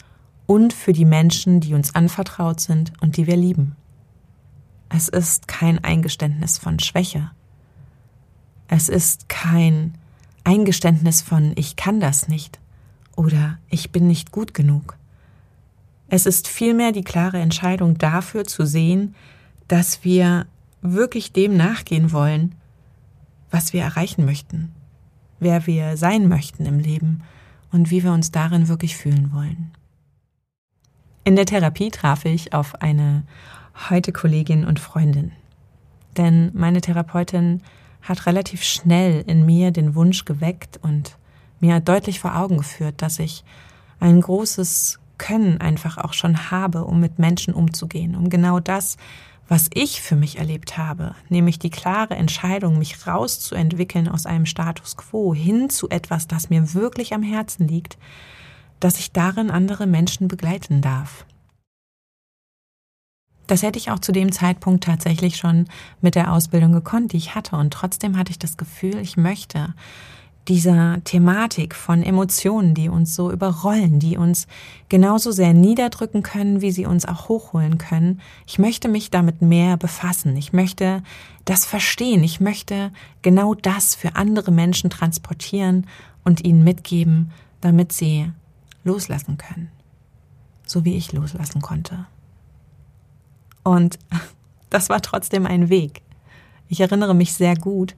[0.45, 3.75] und für die Menschen, die uns anvertraut sind und die wir lieben.
[4.89, 7.31] Es ist kein Eingeständnis von Schwäche.
[8.67, 9.97] Es ist kein
[10.43, 12.59] Eingeständnis von ich kann das nicht
[13.15, 14.97] oder ich bin nicht gut genug.
[16.15, 19.15] Es ist vielmehr die klare Entscheidung dafür zu sehen,
[19.67, 20.45] dass wir
[20.83, 22.53] wirklich dem nachgehen wollen,
[23.49, 24.71] was wir erreichen möchten,
[25.39, 27.23] wer wir sein möchten im Leben
[27.71, 29.71] und wie wir uns darin wirklich fühlen wollen.
[31.23, 33.23] In der Therapie traf ich auf eine
[33.89, 35.31] heute Kollegin und Freundin.
[36.15, 37.63] Denn meine Therapeutin
[38.03, 41.17] hat relativ schnell in mir den Wunsch geweckt und
[41.59, 43.43] mir deutlich vor Augen geführt, dass ich
[43.99, 48.97] ein großes können einfach auch schon habe, um mit Menschen umzugehen, um genau das,
[49.47, 54.97] was ich für mich erlebt habe, nämlich die klare Entscheidung, mich rauszuentwickeln aus einem Status
[54.97, 57.97] quo hin zu etwas, das mir wirklich am Herzen liegt,
[58.79, 61.25] dass ich darin andere Menschen begleiten darf.
[63.47, 65.67] Das hätte ich auch zu dem Zeitpunkt tatsächlich schon
[66.01, 67.57] mit der Ausbildung gekonnt, die ich hatte.
[67.57, 69.73] Und trotzdem hatte ich das Gefühl, ich möchte
[70.47, 74.47] dieser Thematik von Emotionen, die uns so überrollen, die uns
[74.89, 78.19] genauso sehr niederdrücken können, wie sie uns auch hochholen können.
[78.45, 80.35] Ich möchte mich damit mehr befassen.
[80.35, 81.01] Ich möchte
[81.45, 82.23] das verstehen.
[82.23, 85.87] Ich möchte genau das für andere Menschen transportieren
[86.25, 88.29] und ihnen mitgeben, damit sie
[88.83, 89.69] loslassen können.
[90.65, 92.05] So wie ich loslassen konnte.
[93.63, 93.97] Und
[94.69, 96.01] das war trotzdem ein Weg.
[96.67, 97.95] Ich erinnere mich sehr gut,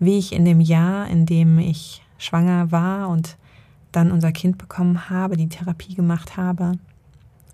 [0.00, 3.36] wie ich in dem Jahr, in dem ich schwanger war und
[3.92, 6.72] dann unser Kind bekommen habe, die Therapie gemacht habe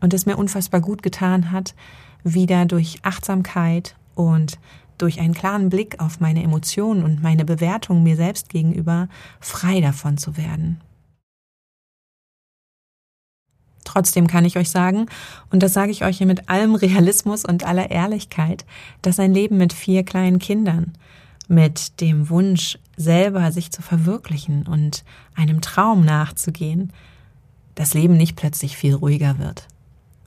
[0.01, 1.75] und es mir unfassbar gut getan hat,
[2.25, 4.59] wieder durch Achtsamkeit und
[4.99, 9.09] durch einen klaren Blick auf meine Emotionen und meine Bewertung mir selbst gegenüber
[9.41, 10.81] frei davon zu werden.
[13.85, 15.07] Trotzdem kann ich euch sagen,
[15.51, 18.67] und das sage ich euch hier mit allem Realismus und aller Ehrlichkeit,
[19.01, 20.93] dass ein Leben mit vier kleinen Kindern,
[21.49, 25.05] mit dem Wunsch, selber sich zu verwirklichen und
[25.35, 26.93] einem Traum nachzugehen,
[27.75, 29.69] das Leben nicht plötzlich viel ruhiger wird.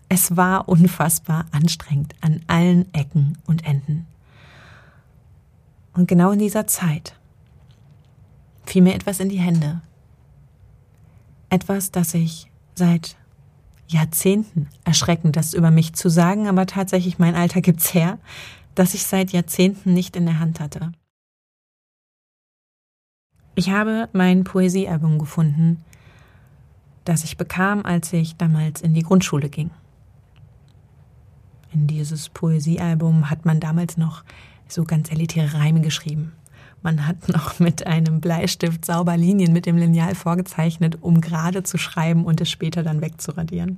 [0.08, 4.08] Es war unfassbar anstrengend an allen Ecken und Enden.
[5.94, 7.16] Und genau in dieser Zeit
[8.66, 9.82] fiel mir etwas in die Hände.
[11.50, 13.18] Etwas, das ich seit
[13.88, 18.20] Jahrzehnten, erschreckend das über mich zu sagen, aber tatsächlich mein Alter gibt's her,
[18.76, 20.92] dass ich seit Jahrzehnten nicht in der Hand hatte.
[23.60, 25.84] Ich habe mein Poesiealbum gefunden,
[27.04, 29.70] das ich bekam, als ich damals in die Grundschule ging.
[31.74, 34.24] In dieses Poesiealbum hat man damals noch
[34.70, 36.32] so ganz elitäre Reime geschrieben.
[36.84, 41.78] Man hat noch mit einem Bleistift sauber Linien mit dem Lineal vorgezeichnet, um gerade zu
[41.78, 43.78] schreiben und es später dann wegzuradieren.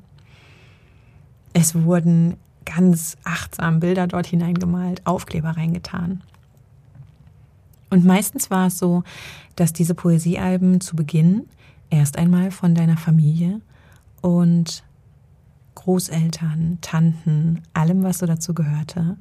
[1.54, 6.22] Es wurden ganz achtsam Bilder dort hineingemalt, Aufkleber reingetan.
[7.92, 9.04] Und meistens war es so,
[9.56, 11.46] dass diese Poesiealben zu Beginn
[11.90, 13.62] erst einmal von deiner Familie
[14.22, 14.84] und
[15.76, 19.18] Großeltern, Tanten, allem, was so dazu gehörte,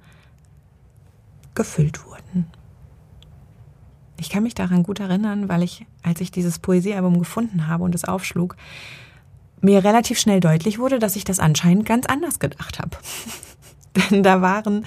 [1.54, 2.46] gefüllt wurden.
[4.18, 7.94] Ich kann mich daran gut erinnern, weil ich, als ich dieses Poesiealbum gefunden habe und
[7.94, 8.56] es aufschlug,
[9.60, 12.96] mir relativ schnell deutlich wurde, dass ich das anscheinend ganz anders gedacht habe.
[14.10, 14.84] Denn da waren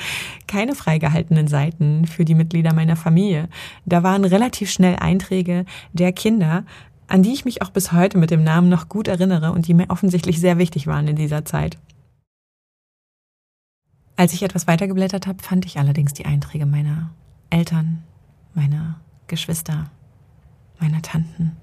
[0.48, 3.50] keine freigehaltenen Seiten für die Mitglieder meiner Familie.
[3.86, 6.66] Da waren relativ schnell Einträge der Kinder,
[7.08, 9.74] an die ich mich auch bis heute mit dem Namen noch gut erinnere und die
[9.74, 11.78] mir offensichtlich sehr wichtig waren in dieser Zeit.
[14.16, 17.10] Als ich etwas weitergeblättert habe, fand ich allerdings die Einträge meiner
[17.50, 18.04] Eltern,
[18.54, 19.90] meiner Geschwister,
[20.80, 21.58] meiner Tanten.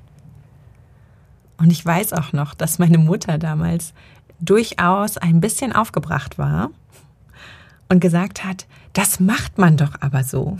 [1.56, 3.94] Und ich weiß auch noch, dass meine Mutter damals
[4.40, 6.70] durchaus ein bisschen aufgebracht war
[7.90, 10.56] und gesagt hat, das macht man doch aber so.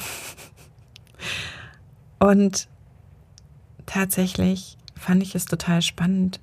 [2.18, 2.68] Und
[3.86, 6.40] tatsächlich fand ich es total spannend,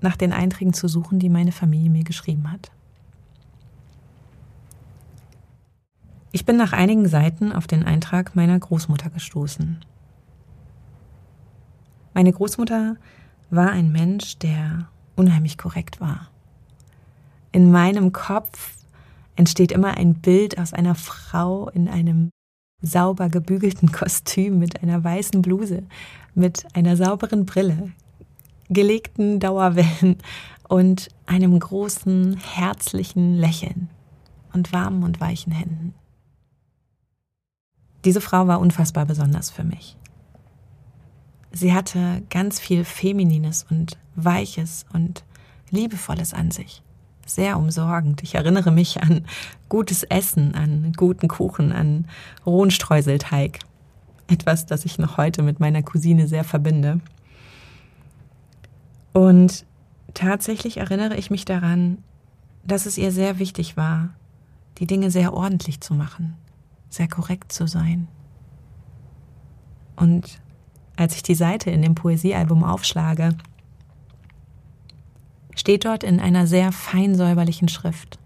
[0.00, 2.70] nach den Einträgen zu suchen, die meine Familie mir geschrieben hat.
[6.32, 9.78] Ich bin nach einigen Seiten auf den Eintrag meiner Großmutter gestoßen.
[12.12, 12.96] Meine Großmutter
[13.50, 16.28] war ein Mensch, der unheimlich korrekt war.
[17.52, 18.83] In meinem Kopf
[19.36, 22.30] entsteht immer ein Bild aus einer Frau in einem
[22.82, 25.84] sauber gebügelten Kostüm mit einer weißen Bluse,
[26.34, 27.92] mit einer sauberen Brille,
[28.68, 30.18] gelegten Dauerwellen
[30.68, 33.88] und einem großen, herzlichen Lächeln
[34.52, 35.94] und warmen und weichen Händen.
[38.04, 39.96] Diese Frau war unfassbar besonders für mich.
[41.52, 45.24] Sie hatte ganz viel Feminines und Weiches und
[45.70, 46.82] Liebevolles an sich.
[47.26, 48.22] Sehr umsorgend.
[48.22, 49.24] Ich erinnere mich an
[49.68, 52.06] gutes Essen, an guten Kuchen, an
[52.44, 53.60] rohen Streuselteig.
[54.26, 57.00] Etwas, das ich noch heute mit meiner Cousine sehr verbinde.
[59.12, 59.64] Und
[60.12, 61.98] tatsächlich erinnere ich mich daran,
[62.66, 64.10] dass es ihr sehr wichtig war,
[64.78, 66.36] die Dinge sehr ordentlich zu machen
[66.94, 68.08] sehr korrekt zu sein.
[69.96, 70.40] Und
[70.96, 73.36] als ich die Seite in dem Poesiealbum aufschlage,
[75.54, 78.18] steht dort in einer sehr feinsäuberlichen Schrift.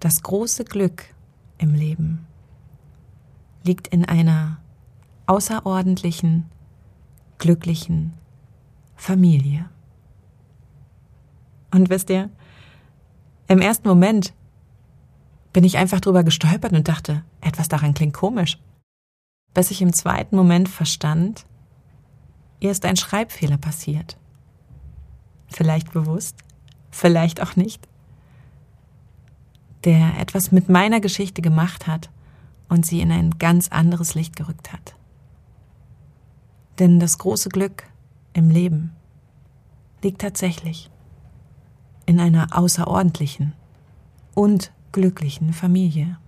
[0.00, 1.04] Das große Glück
[1.58, 2.26] im Leben
[3.64, 4.58] liegt in einer
[5.26, 6.46] außerordentlichen,
[7.38, 8.14] glücklichen
[8.96, 9.68] Familie.
[11.70, 12.30] Und wisst ihr,
[13.46, 14.32] im ersten Moment
[15.52, 18.58] bin ich einfach drüber gestolpert und dachte, etwas daran klingt komisch.
[19.54, 21.46] Bis ich im zweiten Moment verstand,
[22.60, 24.18] ihr ist ein Schreibfehler passiert.
[25.48, 26.36] Vielleicht bewusst,
[26.90, 27.86] vielleicht auch nicht.
[29.84, 32.10] Der etwas mit meiner Geschichte gemacht hat
[32.68, 34.94] und sie in ein ganz anderes Licht gerückt hat.
[36.78, 37.84] Denn das große Glück
[38.34, 38.92] im Leben
[40.02, 40.90] liegt tatsächlich
[42.06, 43.54] in einer außerordentlichen
[44.34, 46.18] und glücklichen Familie.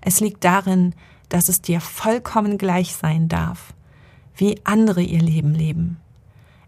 [0.00, 0.94] Es liegt darin,
[1.28, 3.74] dass es dir vollkommen gleich sein darf,
[4.36, 5.98] wie andere ihr Leben leben.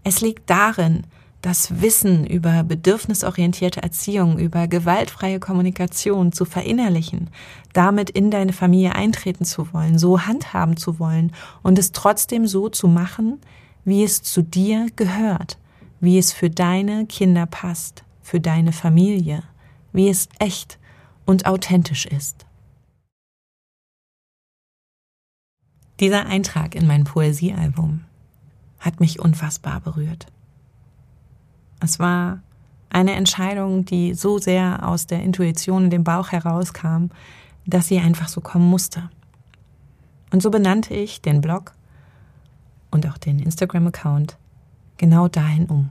[0.05, 1.07] Es liegt darin,
[1.41, 7.31] das Wissen über bedürfnisorientierte Erziehung, über gewaltfreie Kommunikation zu verinnerlichen,
[7.73, 12.69] damit in deine Familie eintreten zu wollen, so handhaben zu wollen und es trotzdem so
[12.69, 13.41] zu machen,
[13.85, 15.59] wie es zu dir gehört,
[16.01, 19.45] wie es für deine Kinder passt, für deine Familie,
[19.93, 20.79] wie es echt
[21.25, 22.47] und authentisch ist.
[26.01, 28.05] Dieser Eintrag in mein Poesiealbum
[28.79, 30.27] hat mich unfassbar berührt.
[31.81, 32.41] Es war
[32.91, 37.07] eine Entscheidung, die so sehr aus der Intuition in dem Bauch herauskam,
[37.67, 39.11] dass sie einfach so kommen musste.
[40.33, 41.75] Und so benannte ich den Blog
[42.91, 44.39] und auch den Instagram-Account
[44.97, 45.91] genau dahin um.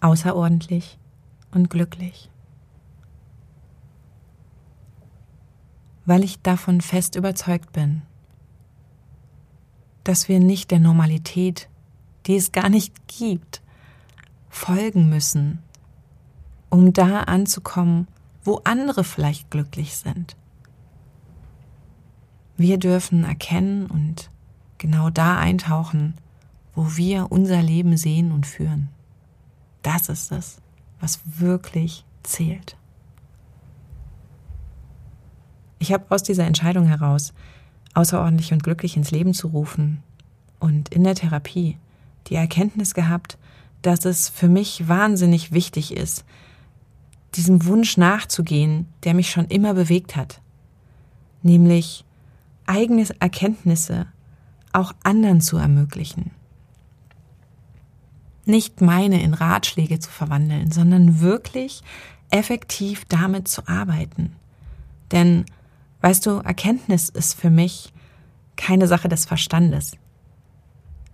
[0.00, 0.98] Außerordentlich
[1.52, 2.30] und glücklich.
[6.06, 8.02] weil ich davon fest überzeugt bin,
[10.04, 11.68] dass wir nicht der Normalität,
[12.26, 13.60] die es gar nicht gibt,
[14.56, 15.58] folgen müssen,
[16.70, 18.08] um da anzukommen,
[18.42, 20.34] wo andere vielleicht glücklich sind.
[22.56, 24.30] Wir dürfen erkennen und
[24.78, 26.14] genau da eintauchen,
[26.74, 28.88] wo wir unser Leben sehen und führen.
[29.82, 30.56] Das ist es,
[31.00, 32.76] was wirklich zählt.
[35.78, 37.34] Ich habe aus dieser Entscheidung heraus,
[37.92, 40.02] außerordentlich und glücklich ins Leben zu rufen
[40.60, 41.76] und in der Therapie
[42.28, 43.36] die Erkenntnis gehabt,
[43.82, 46.24] dass es für mich wahnsinnig wichtig ist,
[47.34, 50.40] diesem Wunsch nachzugehen, der mich schon immer bewegt hat,
[51.42, 52.04] nämlich
[52.66, 54.06] eigene Erkenntnisse
[54.72, 56.30] auch anderen zu ermöglichen.
[58.44, 61.82] Nicht meine in Ratschläge zu verwandeln, sondern wirklich
[62.30, 64.36] effektiv damit zu arbeiten.
[65.10, 65.46] Denn,
[66.00, 67.92] weißt du, Erkenntnis ist für mich
[68.56, 69.92] keine Sache des Verstandes.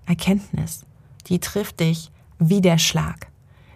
[0.07, 0.85] Erkenntnis,
[1.29, 2.11] die trifft dich
[2.49, 3.29] wie der Schlag.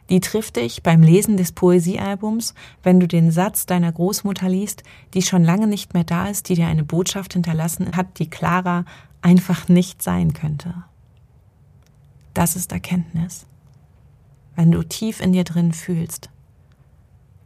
[0.09, 5.23] Die trifft dich beim Lesen des Poesiealbums, wenn du den Satz deiner Großmutter liest, die
[5.23, 8.85] schon lange nicht mehr da ist, die dir eine Botschaft hinterlassen hat, die klarer
[9.21, 10.75] einfach nicht sein könnte.
[12.35, 13.47] Das ist Erkenntnis.
[14.55, 16.31] Wenn du tief in dir drin fühlst,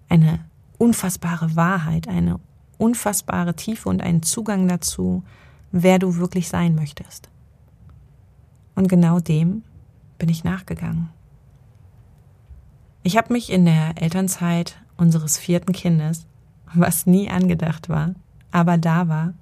[0.08, 0.44] eine
[0.76, 2.40] unfassbare Wahrheit, eine
[2.76, 5.22] unfassbare Tiefe und einen Zugang dazu,
[5.72, 7.28] wer du wirklich sein möchtest.
[8.74, 9.62] Und genau dem
[10.20, 11.08] bin ich nachgegangen.
[13.02, 16.26] Ich habe mich in der Elternzeit unseres vierten Kindes,
[16.72, 18.14] was nie angedacht war,
[18.52, 19.34] aber da war,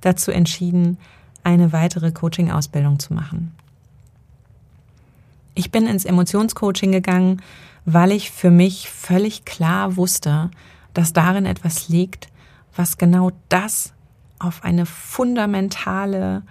[0.00, 0.98] dazu entschieden,
[1.44, 3.54] eine weitere Coaching-Ausbildung zu machen.
[5.54, 7.42] Ich bin ins Emotionscoaching gegangen,
[7.84, 10.50] weil ich für mich völlig klar wusste,
[10.94, 12.28] dass darin etwas liegt,
[12.74, 13.92] was genau das
[14.38, 16.42] auf eine fundamentale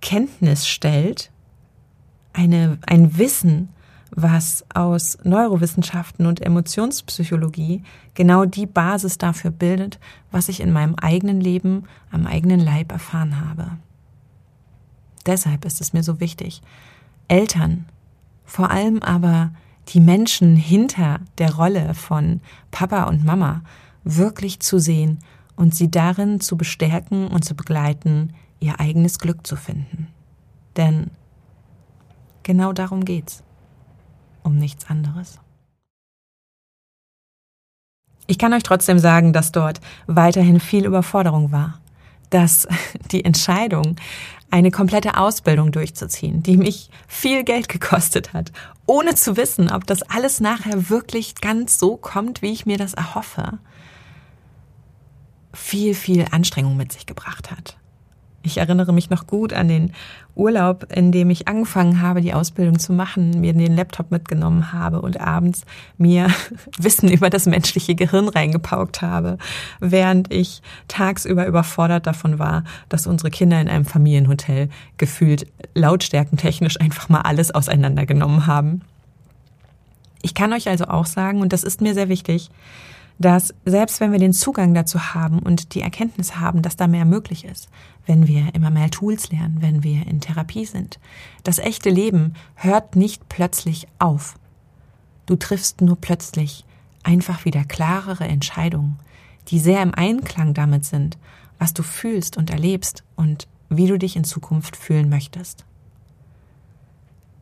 [0.00, 1.30] Kenntnis stellt,
[2.34, 3.70] eine, ein Wissen,
[4.10, 7.82] was aus Neurowissenschaften und Emotionspsychologie
[8.14, 9.98] genau die Basis dafür bildet,
[10.30, 13.72] was ich in meinem eigenen Leben am eigenen Leib erfahren habe.
[15.26, 16.62] Deshalb ist es mir so wichtig,
[17.28, 17.86] Eltern,
[18.44, 19.52] vor allem aber
[19.88, 23.62] die Menschen hinter der Rolle von Papa und Mama
[24.04, 25.18] wirklich zu sehen
[25.56, 30.08] und sie darin zu bestärken und zu begleiten, ihr eigenes Glück zu finden.
[30.76, 31.10] Denn
[32.44, 33.42] genau darum geht's
[34.44, 35.40] um nichts anderes.
[38.26, 41.80] Ich kann euch trotzdem sagen, dass dort weiterhin viel Überforderung war,
[42.30, 42.68] dass
[43.10, 43.96] die Entscheidung,
[44.50, 48.52] eine komplette Ausbildung durchzuziehen, die mich viel Geld gekostet hat,
[48.86, 52.94] ohne zu wissen, ob das alles nachher wirklich ganz so kommt, wie ich mir das
[52.94, 53.58] erhoffe,
[55.52, 57.76] viel, viel Anstrengung mit sich gebracht hat.
[58.46, 59.92] Ich erinnere mich noch gut an den
[60.34, 65.00] Urlaub, in dem ich angefangen habe, die Ausbildung zu machen, mir den Laptop mitgenommen habe
[65.00, 65.64] und abends
[65.96, 66.28] mir
[66.78, 69.38] Wissen über das menschliche Gehirn reingepaukt habe,
[69.80, 77.08] während ich tagsüber überfordert davon war, dass unsere Kinder in einem Familienhotel gefühlt lautstärkentechnisch einfach
[77.08, 78.82] mal alles auseinandergenommen haben.
[80.20, 82.50] Ich kann euch also auch sagen, und das ist mir sehr wichtig,
[83.18, 87.04] dass selbst wenn wir den Zugang dazu haben und die Erkenntnis haben, dass da mehr
[87.04, 87.68] möglich ist,
[88.06, 90.98] wenn wir immer mehr Tools lernen, wenn wir in Therapie sind,
[91.42, 94.34] das echte Leben hört nicht plötzlich auf.
[95.26, 96.64] Du triffst nur plötzlich
[97.02, 98.98] einfach wieder klarere Entscheidungen,
[99.48, 101.18] die sehr im Einklang damit sind,
[101.58, 105.64] was du fühlst und erlebst und wie du dich in Zukunft fühlen möchtest.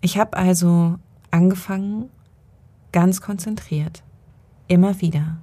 [0.01, 0.99] Ich habe also
[1.31, 2.11] angefangen,
[2.91, 4.03] ganz konzentriert,
[4.69, 5.39] immer wieder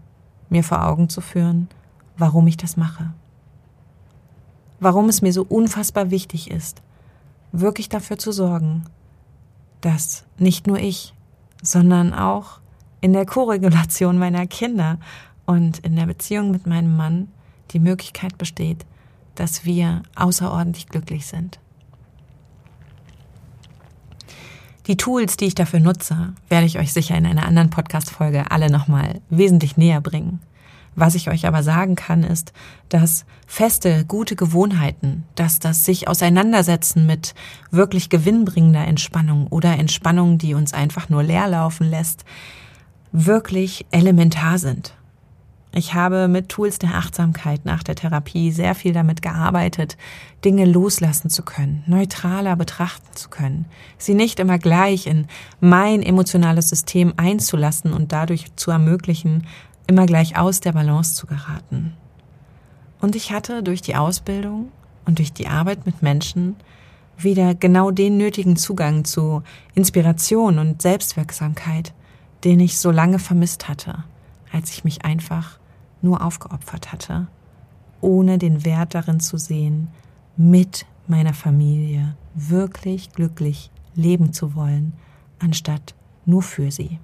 [0.50, 1.68] mir vor Augen zu führen,
[2.18, 3.14] warum ich das mache.
[4.80, 6.82] Warum es mir so unfassbar wichtig ist,
[7.52, 8.86] wirklich dafür zu sorgen,
[9.82, 11.14] dass nicht nur ich,
[11.62, 12.60] sondern auch
[13.02, 15.00] in der Koregulation meiner Kinder
[15.46, 17.30] und in der Beziehung mit meinem Mann
[17.72, 18.86] die Möglichkeit besteht,
[19.36, 21.60] dass wir außerordentlich glücklich sind.
[24.90, 28.72] Die Tools, die ich dafür nutze, werde ich euch sicher in einer anderen Podcast-Folge alle
[28.72, 30.40] nochmal wesentlich näher bringen.
[30.96, 32.54] Was ich euch aber sagen kann, ist,
[32.90, 37.36] dass feste, gute Gewohnheiten, dass das sich auseinandersetzen mit
[37.70, 42.26] wirklich gewinnbringender Entspannung oder Entspannung, die uns einfach nur leer laufen lässt,
[43.12, 44.96] wirklich elementar sind.
[45.72, 49.98] Ich habe mit Tools der Achtsamkeit nach der Therapie sehr viel damit gearbeitet,
[50.44, 53.66] Dinge loslassen zu können, neutraler betrachten zu können,
[54.00, 55.28] sie nicht immer gleich in
[55.60, 59.46] mein emotionales System einzulassen und dadurch zu ermöglichen,
[59.86, 61.94] immer gleich aus der Balance zu geraten.
[63.00, 64.72] Und ich hatte durch die Ausbildung
[65.06, 66.56] und durch die Arbeit mit Menschen
[67.16, 69.44] wieder genau den nötigen Zugang zu
[69.76, 71.94] Inspiration und Selbstwirksamkeit,
[72.44, 74.04] den ich so lange vermisst hatte,
[74.52, 75.60] als ich mich einfach
[76.02, 77.28] nur aufgeopfert hatte,
[78.02, 79.90] ohne den Wert darin zu sehen,
[80.38, 84.94] mit meiner Familie wirklich glücklich leben zu wollen,
[85.40, 85.96] anstatt
[86.26, 87.00] nur für sie.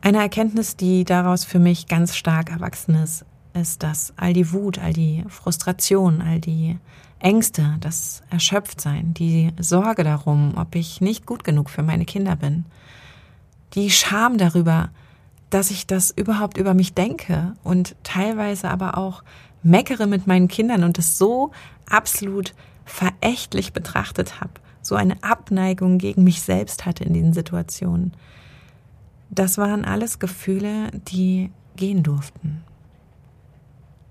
[0.00, 4.78] Eine Erkenntnis, die daraus für mich ganz stark erwachsen ist, ist, dass all die Wut,
[4.78, 6.78] all die Frustration, all die
[7.18, 12.64] Ängste, das Erschöpftsein, die Sorge darum, ob ich nicht gut genug für meine Kinder bin,
[13.74, 14.90] die Scham darüber,
[15.50, 19.22] dass ich das überhaupt über mich denke und teilweise aber auch
[19.62, 21.52] meckere mit meinen Kindern und es so
[21.88, 22.54] absolut
[22.84, 24.52] verächtlich betrachtet habe,
[24.82, 28.12] so eine Abneigung gegen mich selbst hatte in diesen Situationen.
[29.30, 32.62] Das waren alles Gefühle, die gehen durften.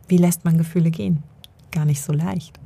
[0.08, 1.24] Wie lässt man Gefühle gehen?
[1.72, 2.60] Gar nicht so leicht.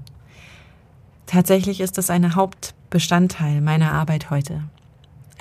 [1.25, 4.63] Tatsächlich ist das ein Hauptbestandteil meiner Arbeit heute.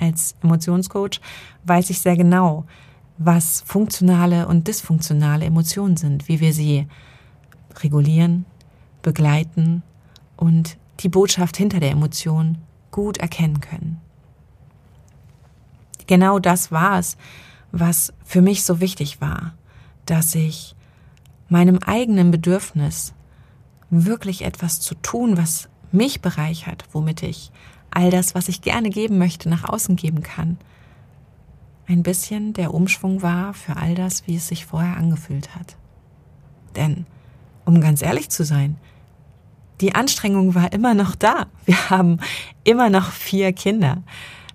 [0.01, 1.21] Als Emotionscoach
[1.65, 2.65] weiß ich sehr genau,
[3.19, 6.87] was funktionale und dysfunktionale Emotionen sind, wie wir sie
[7.83, 8.45] regulieren,
[9.03, 9.83] begleiten
[10.37, 12.57] und die Botschaft hinter der Emotion
[12.89, 14.01] gut erkennen können.
[16.07, 17.15] Genau das war es,
[17.71, 19.53] was für mich so wichtig war,
[20.05, 20.75] dass ich
[21.47, 23.13] meinem eigenen Bedürfnis
[23.91, 27.51] wirklich etwas zu tun, was mich bereichert, womit ich
[27.91, 30.57] all das, was ich gerne geben möchte, nach außen geben kann.
[31.87, 35.75] Ein bisschen der Umschwung war für all das, wie es sich vorher angefühlt hat.
[36.75, 37.05] Denn,
[37.65, 38.77] um ganz ehrlich zu sein,
[39.81, 41.47] die Anstrengung war immer noch da.
[41.65, 42.19] Wir haben
[42.63, 44.03] immer noch vier Kinder.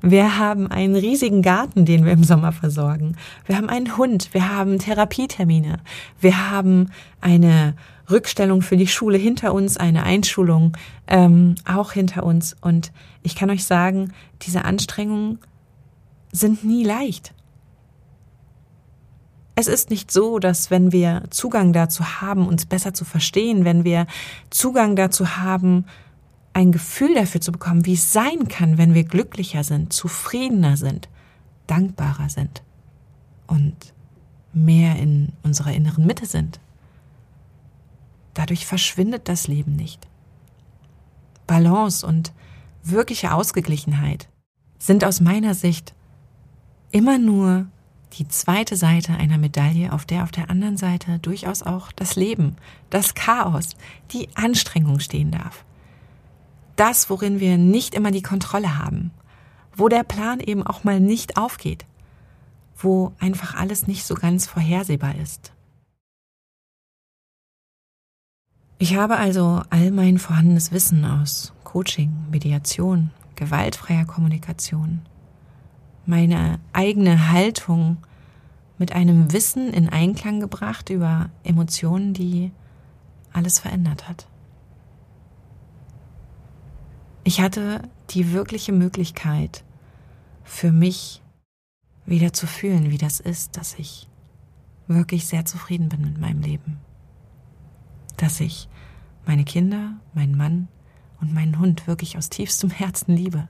[0.03, 3.17] Wir haben einen riesigen Garten, den wir im Sommer versorgen.
[3.47, 4.33] Wir haben einen Hund.
[4.33, 5.79] Wir haben Therapietermine.
[6.21, 6.91] Wir haben
[7.21, 7.75] eine
[8.11, 10.77] Rückstellung für die Schule hinter uns, eine Einschulung
[11.07, 12.57] ähm, auch hinter uns.
[12.61, 12.93] Und
[13.23, 15.39] ich kann euch sagen, diese Anstrengungen
[16.33, 17.33] sind nie leicht.
[19.59, 23.85] Es ist nicht so, dass wenn wir Zugang dazu haben, uns besser zu verstehen, wenn
[23.85, 24.07] wir
[24.51, 25.87] Zugang dazu haben,
[26.57, 31.11] ein Gefühl dafür zu bekommen, wie es sein kann, wenn wir glücklicher sind, zufriedener sind,
[31.67, 32.63] dankbarer sind
[33.47, 33.93] und
[34.55, 36.59] mehr in unserer inneren Mitte sind.
[38.33, 40.09] Dadurch verschwindet das Leben nicht.
[41.47, 42.33] Balance und
[42.83, 44.31] wirkliche Ausgeglichenheit
[44.79, 45.95] sind aus meiner Sicht
[46.91, 47.67] immer nur
[48.15, 52.57] die zweite Seite einer Medaille, auf der auf der anderen Seite durchaus auch das Leben,
[52.89, 53.77] das Chaos,
[54.13, 55.66] die Anstrengung stehen darf.
[56.77, 59.11] Das, worin wir nicht immer die Kontrolle haben,
[59.75, 61.87] wo der Plan eben auch mal nicht aufgeht,
[62.77, 65.53] wo einfach alles nicht so ganz vorhersehbar ist.
[68.79, 75.01] Ich habe also all mein vorhandenes Wissen aus Coaching, Mediation, gewaltfreier Kommunikation,
[76.05, 77.97] meine eigene Haltung
[78.77, 82.53] mit einem Wissen in Einklang gebracht über Emotionen, die
[83.33, 84.27] alles verändert hat.
[87.27, 89.65] Ich hatte die wirkliche Möglichkeit,
[90.45, 91.23] für mich
[92.05, 94.09] wieder zu fühlen, wie das ist, dass ich
[94.87, 96.79] wirklich sehr zufrieden bin mit meinem Leben.
[98.17, 98.69] Dass ich
[99.27, 100.69] meine Kinder, meinen Mann
[101.21, 103.49] und meinen Hund wirklich aus tiefstem Herzen liebe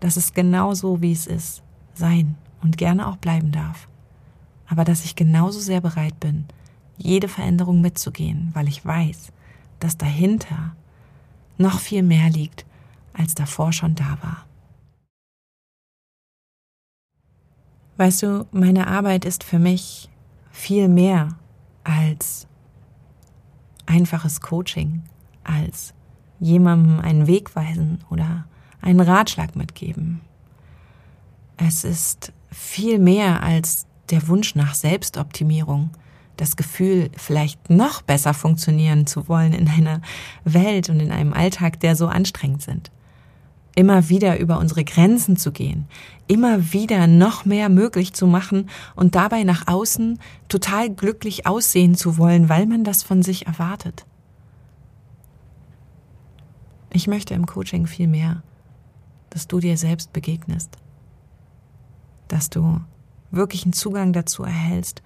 [0.00, 1.62] dass es genau so, wie es ist,
[1.94, 3.86] sein und gerne auch bleiben darf.
[4.66, 6.46] Aber dass ich genauso sehr bereit bin,
[6.96, 9.32] jede Veränderung mitzugehen, weil ich weiß,
[9.78, 10.74] dass dahinter
[11.58, 12.64] noch viel mehr liegt,
[13.12, 14.46] als davor schon da war.
[17.96, 20.08] Weißt du, meine Arbeit ist für mich
[20.50, 21.36] viel mehr
[21.84, 22.46] als
[23.86, 25.02] einfaches Coaching,
[25.44, 25.92] als
[26.38, 28.46] jemandem einen Weg weisen oder
[28.80, 30.22] einen Ratschlag mitgeben.
[31.58, 35.90] Es ist viel mehr als der Wunsch nach Selbstoptimierung,
[36.36, 40.00] das Gefühl, vielleicht noch besser funktionieren zu wollen in einer
[40.44, 42.90] Welt und in einem Alltag, der so anstrengend sind.
[43.74, 45.86] Immer wieder über unsere Grenzen zu gehen,
[46.26, 50.18] immer wieder noch mehr möglich zu machen und dabei nach außen
[50.48, 54.04] total glücklich aussehen zu wollen, weil man das von sich erwartet.
[56.92, 58.42] Ich möchte im Coaching viel mehr
[59.30, 60.76] dass du dir selbst begegnest,
[62.28, 62.80] dass du
[63.30, 65.02] wirklich einen Zugang dazu erhältst,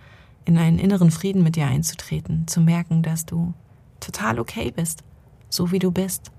[0.47, 3.55] in einen inneren Frieden mit dir einzutreten, zu merken, dass du
[4.01, 5.05] total okay bist,
[5.49, 6.33] so wie du bist.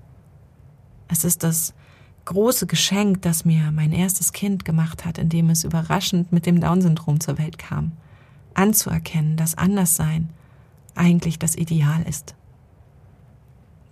[1.08, 1.74] Es ist das
[2.26, 7.20] große Geschenk, das mir mein erstes Kind gemacht hat, indem es überraschend mit dem Down-Syndrom
[7.20, 7.92] zur Welt kam.
[8.54, 10.30] anzuerkennen, dass Anderssein
[10.94, 12.34] eigentlich das Ideal ist.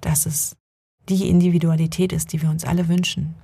[0.01, 0.57] Dass es
[1.09, 3.35] die Individualität ist, die wir uns alle wünschen.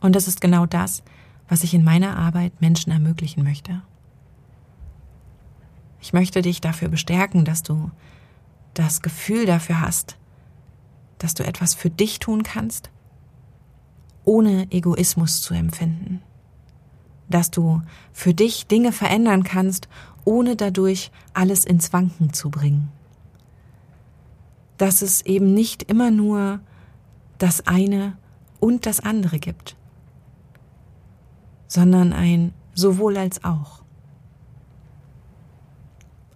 [0.00, 1.02] Und das ist genau das,
[1.48, 3.82] was ich in meiner Arbeit Menschen ermöglichen möchte.
[6.00, 7.90] Ich möchte dich dafür bestärken, dass du
[8.74, 10.16] das Gefühl dafür hast,
[11.18, 12.90] dass du etwas für dich tun kannst,
[14.24, 16.22] ohne Egoismus zu empfinden.
[17.28, 19.88] Dass du für dich Dinge verändern kannst,
[20.24, 22.90] ohne dadurch alles ins Wanken zu bringen.
[24.76, 26.60] Dass es eben nicht immer nur
[27.38, 28.16] das eine
[28.60, 29.76] und das andere gibt,
[31.66, 33.82] sondern ein sowohl als auch.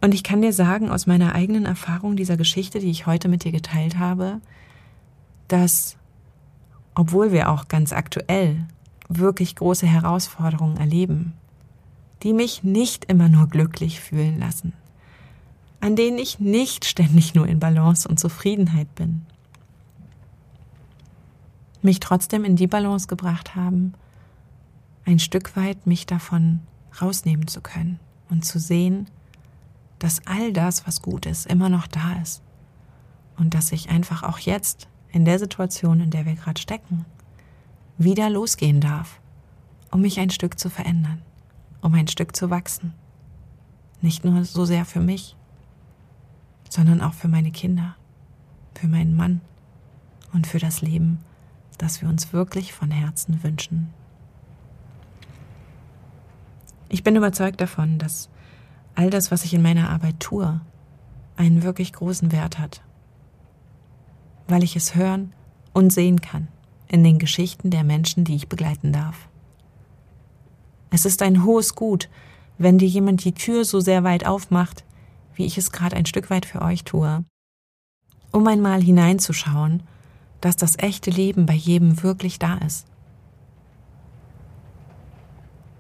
[0.01, 3.45] Und ich kann dir sagen, aus meiner eigenen Erfahrung dieser Geschichte, die ich heute mit
[3.45, 4.41] dir geteilt habe,
[5.49, 5.97] dass,
[6.95, 8.66] obwohl wir auch ganz aktuell
[9.09, 11.34] wirklich große Herausforderungen erleben,
[12.22, 14.72] die mich nicht immer nur glücklich fühlen lassen,
[15.80, 19.26] an denen ich nicht ständig nur in Balance und Zufriedenheit bin,
[21.82, 23.95] mich trotzdem in die Balance gebracht haben,
[25.05, 26.61] ein Stück weit mich davon
[27.01, 27.99] rausnehmen zu können
[28.30, 29.09] und zu sehen,
[29.99, 32.43] dass all das, was gut ist, immer noch da ist.
[33.36, 37.04] Und dass ich einfach auch jetzt, in der Situation, in der wir gerade stecken,
[37.98, 39.20] wieder losgehen darf,
[39.90, 41.22] um mich ein Stück zu verändern,
[41.82, 42.94] um ein Stück zu wachsen.
[44.00, 45.36] Nicht nur so sehr für mich,
[46.68, 47.96] sondern auch für meine Kinder,
[48.74, 49.42] für meinen Mann
[50.32, 51.20] und für das Leben,
[51.78, 53.92] das wir uns wirklich von Herzen wünschen.
[56.88, 58.28] Ich bin überzeugt davon, dass
[58.94, 60.60] all das, was ich in meiner Arbeit tue,
[61.36, 62.82] einen wirklich großen Wert hat,
[64.53, 65.32] weil ich es hören
[65.72, 66.46] und sehen kann
[66.86, 69.30] in den Geschichten der Menschen, die ich begleiten darf.
[70.90, 72.11] Es ist ein hohes Gut,
[72.59, 74.84] wenn dir jemand die Tür so sehr weit aufmacht,
[75.34, 77.24] wie ich es gerade ein Stück weit für euch tue,
[78.30, 79.84] um einmal hineinzuschauen,
[80.42, 82.86] dass das echte Leben bei jedem wirklich da ist.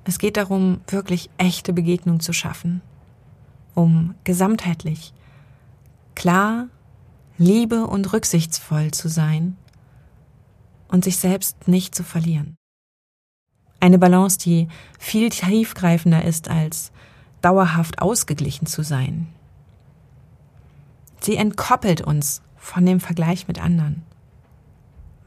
[0.04, 2.80] Es geht darum, wirklich echte Begegnung zu schaffen,
[3.74, 5.12] um gesamtheitlich,
[6.14, 6.68] klar,
[7.42, 9.56] liebe und rücksichtsvoll zu sein
[10.88, 12.56] und sich selbst nicht zu verlieren.
[13.80, 14.68] Eine Balance, die
[14.98, 16.92] viel tiefgreifender ist, als
[17.40, 19.26] dauerhaft ausgeglichen zu sein.
[21.20, 24.04] Sie entkoppelt uns von dem Vergleich mit anderen,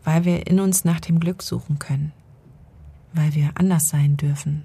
[0.05, 2.13] weil wir in uns nach dem Glück suchen können,
[3.13, 4.63] weil wir anders sein dürfen,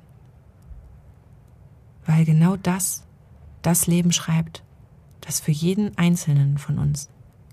[2.07, 3.05] weil genau das
[3.63, 4.63] das Leben schreibt,
[5.21, 7.11] das für jeden Einzelnen von uns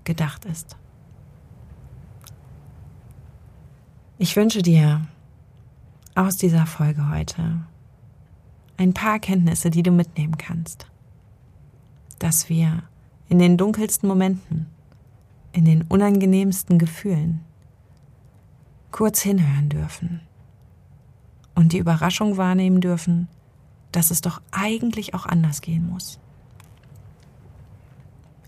[0.08, 0.78] gedacht ist.
[4.18, 5.06] Ich wünsche dir
[6.16, 7.62] aus dieser Folge heute
[8.78, 10.88] ein paar Erkenntnisse, die du mitnehmen kannst,
[12.20, 12.84] dass wir
[13.28, 14.68] in den dunkelsten Momenten,
[15.52, 17.42] in den unangenehmsten Gefühlen
[18.92, 20.22] kurz hinhören dürfen
[21.54, 23.28] und die Überraschung wahrnehmen dürfen,
[23.92, 26.20] dass es doch eigentlich auch anders gehen muss.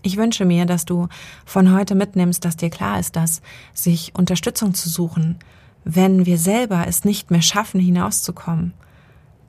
[0.02, 1.08] Ich wünsche mir, dass du
[1.44, 3.42] von heute mitnimmst, dass dir klar ist, dass
[3.74, 5.38] sich Unterstützung zu suchen,
[5.84, 8.72] wenn wir selber es nicht mehr schaffen, hinauszukommen,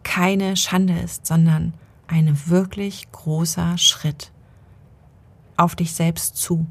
[0.03, 1.73] keine Schande ist, sondern
[2.07, 4.31] ein wirklich großer Schritt
[5.57, 6.65] auf dich selbst zu.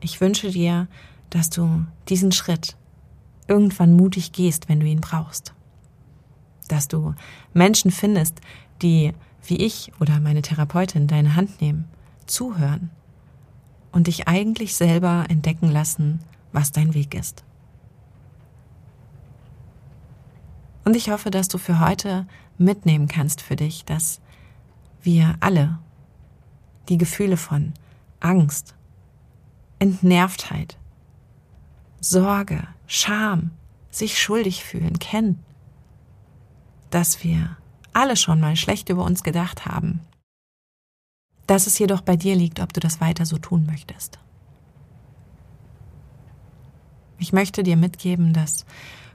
[0.00, 0.88] Ich wünsche dir,
[1.30, 2.76] dass du diesen Schritt
[3.46, 5.54] irgendwann mutig gehst, wenn du ihn brauchst
[6.70, 7.14] dass du
[7.52, 8.40] Menschen findest,
[8.82, 9.12] die,
[9.44, 11.86] wie ich oder meine Therapeutin, deine Hand nehmen,
[12.30, 12.90] zuhören
[13.92, 16.20] und dich eigentlich selber entdecken lassen,
[16.52, 17.44] was dein Weg ist.
[20.84, 22.26] Und ich hoffe, dass du für heute
[22.58, 24.20] mitnehmen kannst für dich, dass
[25.02, 25.78] wir alle
[26.88, 27.72] die Gefühle von
[28.20, 28.74] Angst,
[29.78, 30.78] Entnervtheit,
[32.00, 33.50] Sorge, Scham,
[33.90, 35.44] sich schuldig fühlen kennen
[36.90, 37.56] dass wir
[37.92, 40.00] alle schon mal schlecht über uns gedacht haben.
[41.50, 44.20] Dass es jedoch bei dir liegt, ob du das weiter so tun möchtest.
[47.18, 48.64] Ich möchte dir mitgeben, dass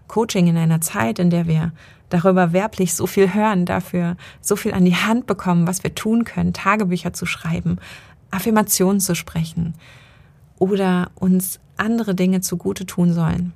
[0.09, 1.71] Coaching in einer Zeit, in der wir
[2.09, 6.25] darüber werblich so viel hören, dafür so viel an die Hand bekommen, was wir tun
[6.25, 7.77] können, Tagebücher zu schreiben,
[8.31, 9.73] Affirmationen zu sprechen
[10.59, 13.53] oder uns andere Dinge zugute tun sollen,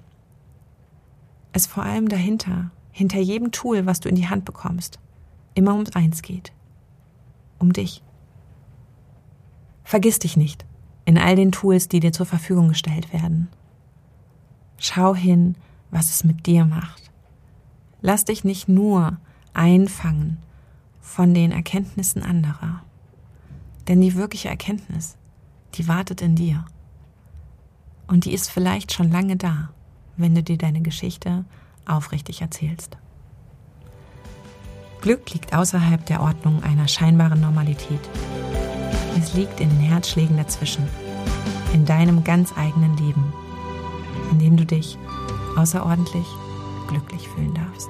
[1.52, 5.00] es vor allem dahinter hinter jedem Tool, was du in die Hand bekommst,
[5.54, 6.54] immer ums Eins geht.
[7.58, 8.04] Um dich.
[9.90, 10.66] Vergiss dich nicht
[11.06, 13.48] in all den Tools, die dir zur Verfügung gestellt werden.
[14.78, 15.56] Schau hin,
[15.90, 17.10] was es mit dir macht.
[18.00, 19.18] Lass dich nicht nur
[19.56, 20.38] einfangen
[21.02, 22.84] von den Erkenntnissen anderer.
[23.88, 25.18] Denn die wirkliche Erkenntnis,
[25.74, 26.66] die wartet in dir.
[28.06, 29.70] Und die ist vielleicht schon lange da,
[30.18, 31.46] wenn du dir deine Geschichte
[31.88, 32.96] aufrichtig erzählst.
[35.02, 38.08] Glück liegt außerhalb der Ordnung einer scheinbaren Normalität.
[39.18, 40.88] Es liegt in den Herzschlägen dazwischen,
[41.74, 43.34] in deinem ganz eigenen Leben,
[44.32, 44.98] in dem du dich
[45.58, 46.26] außerordentlich
[46.88, 47.90] glücklich fühlen darfst.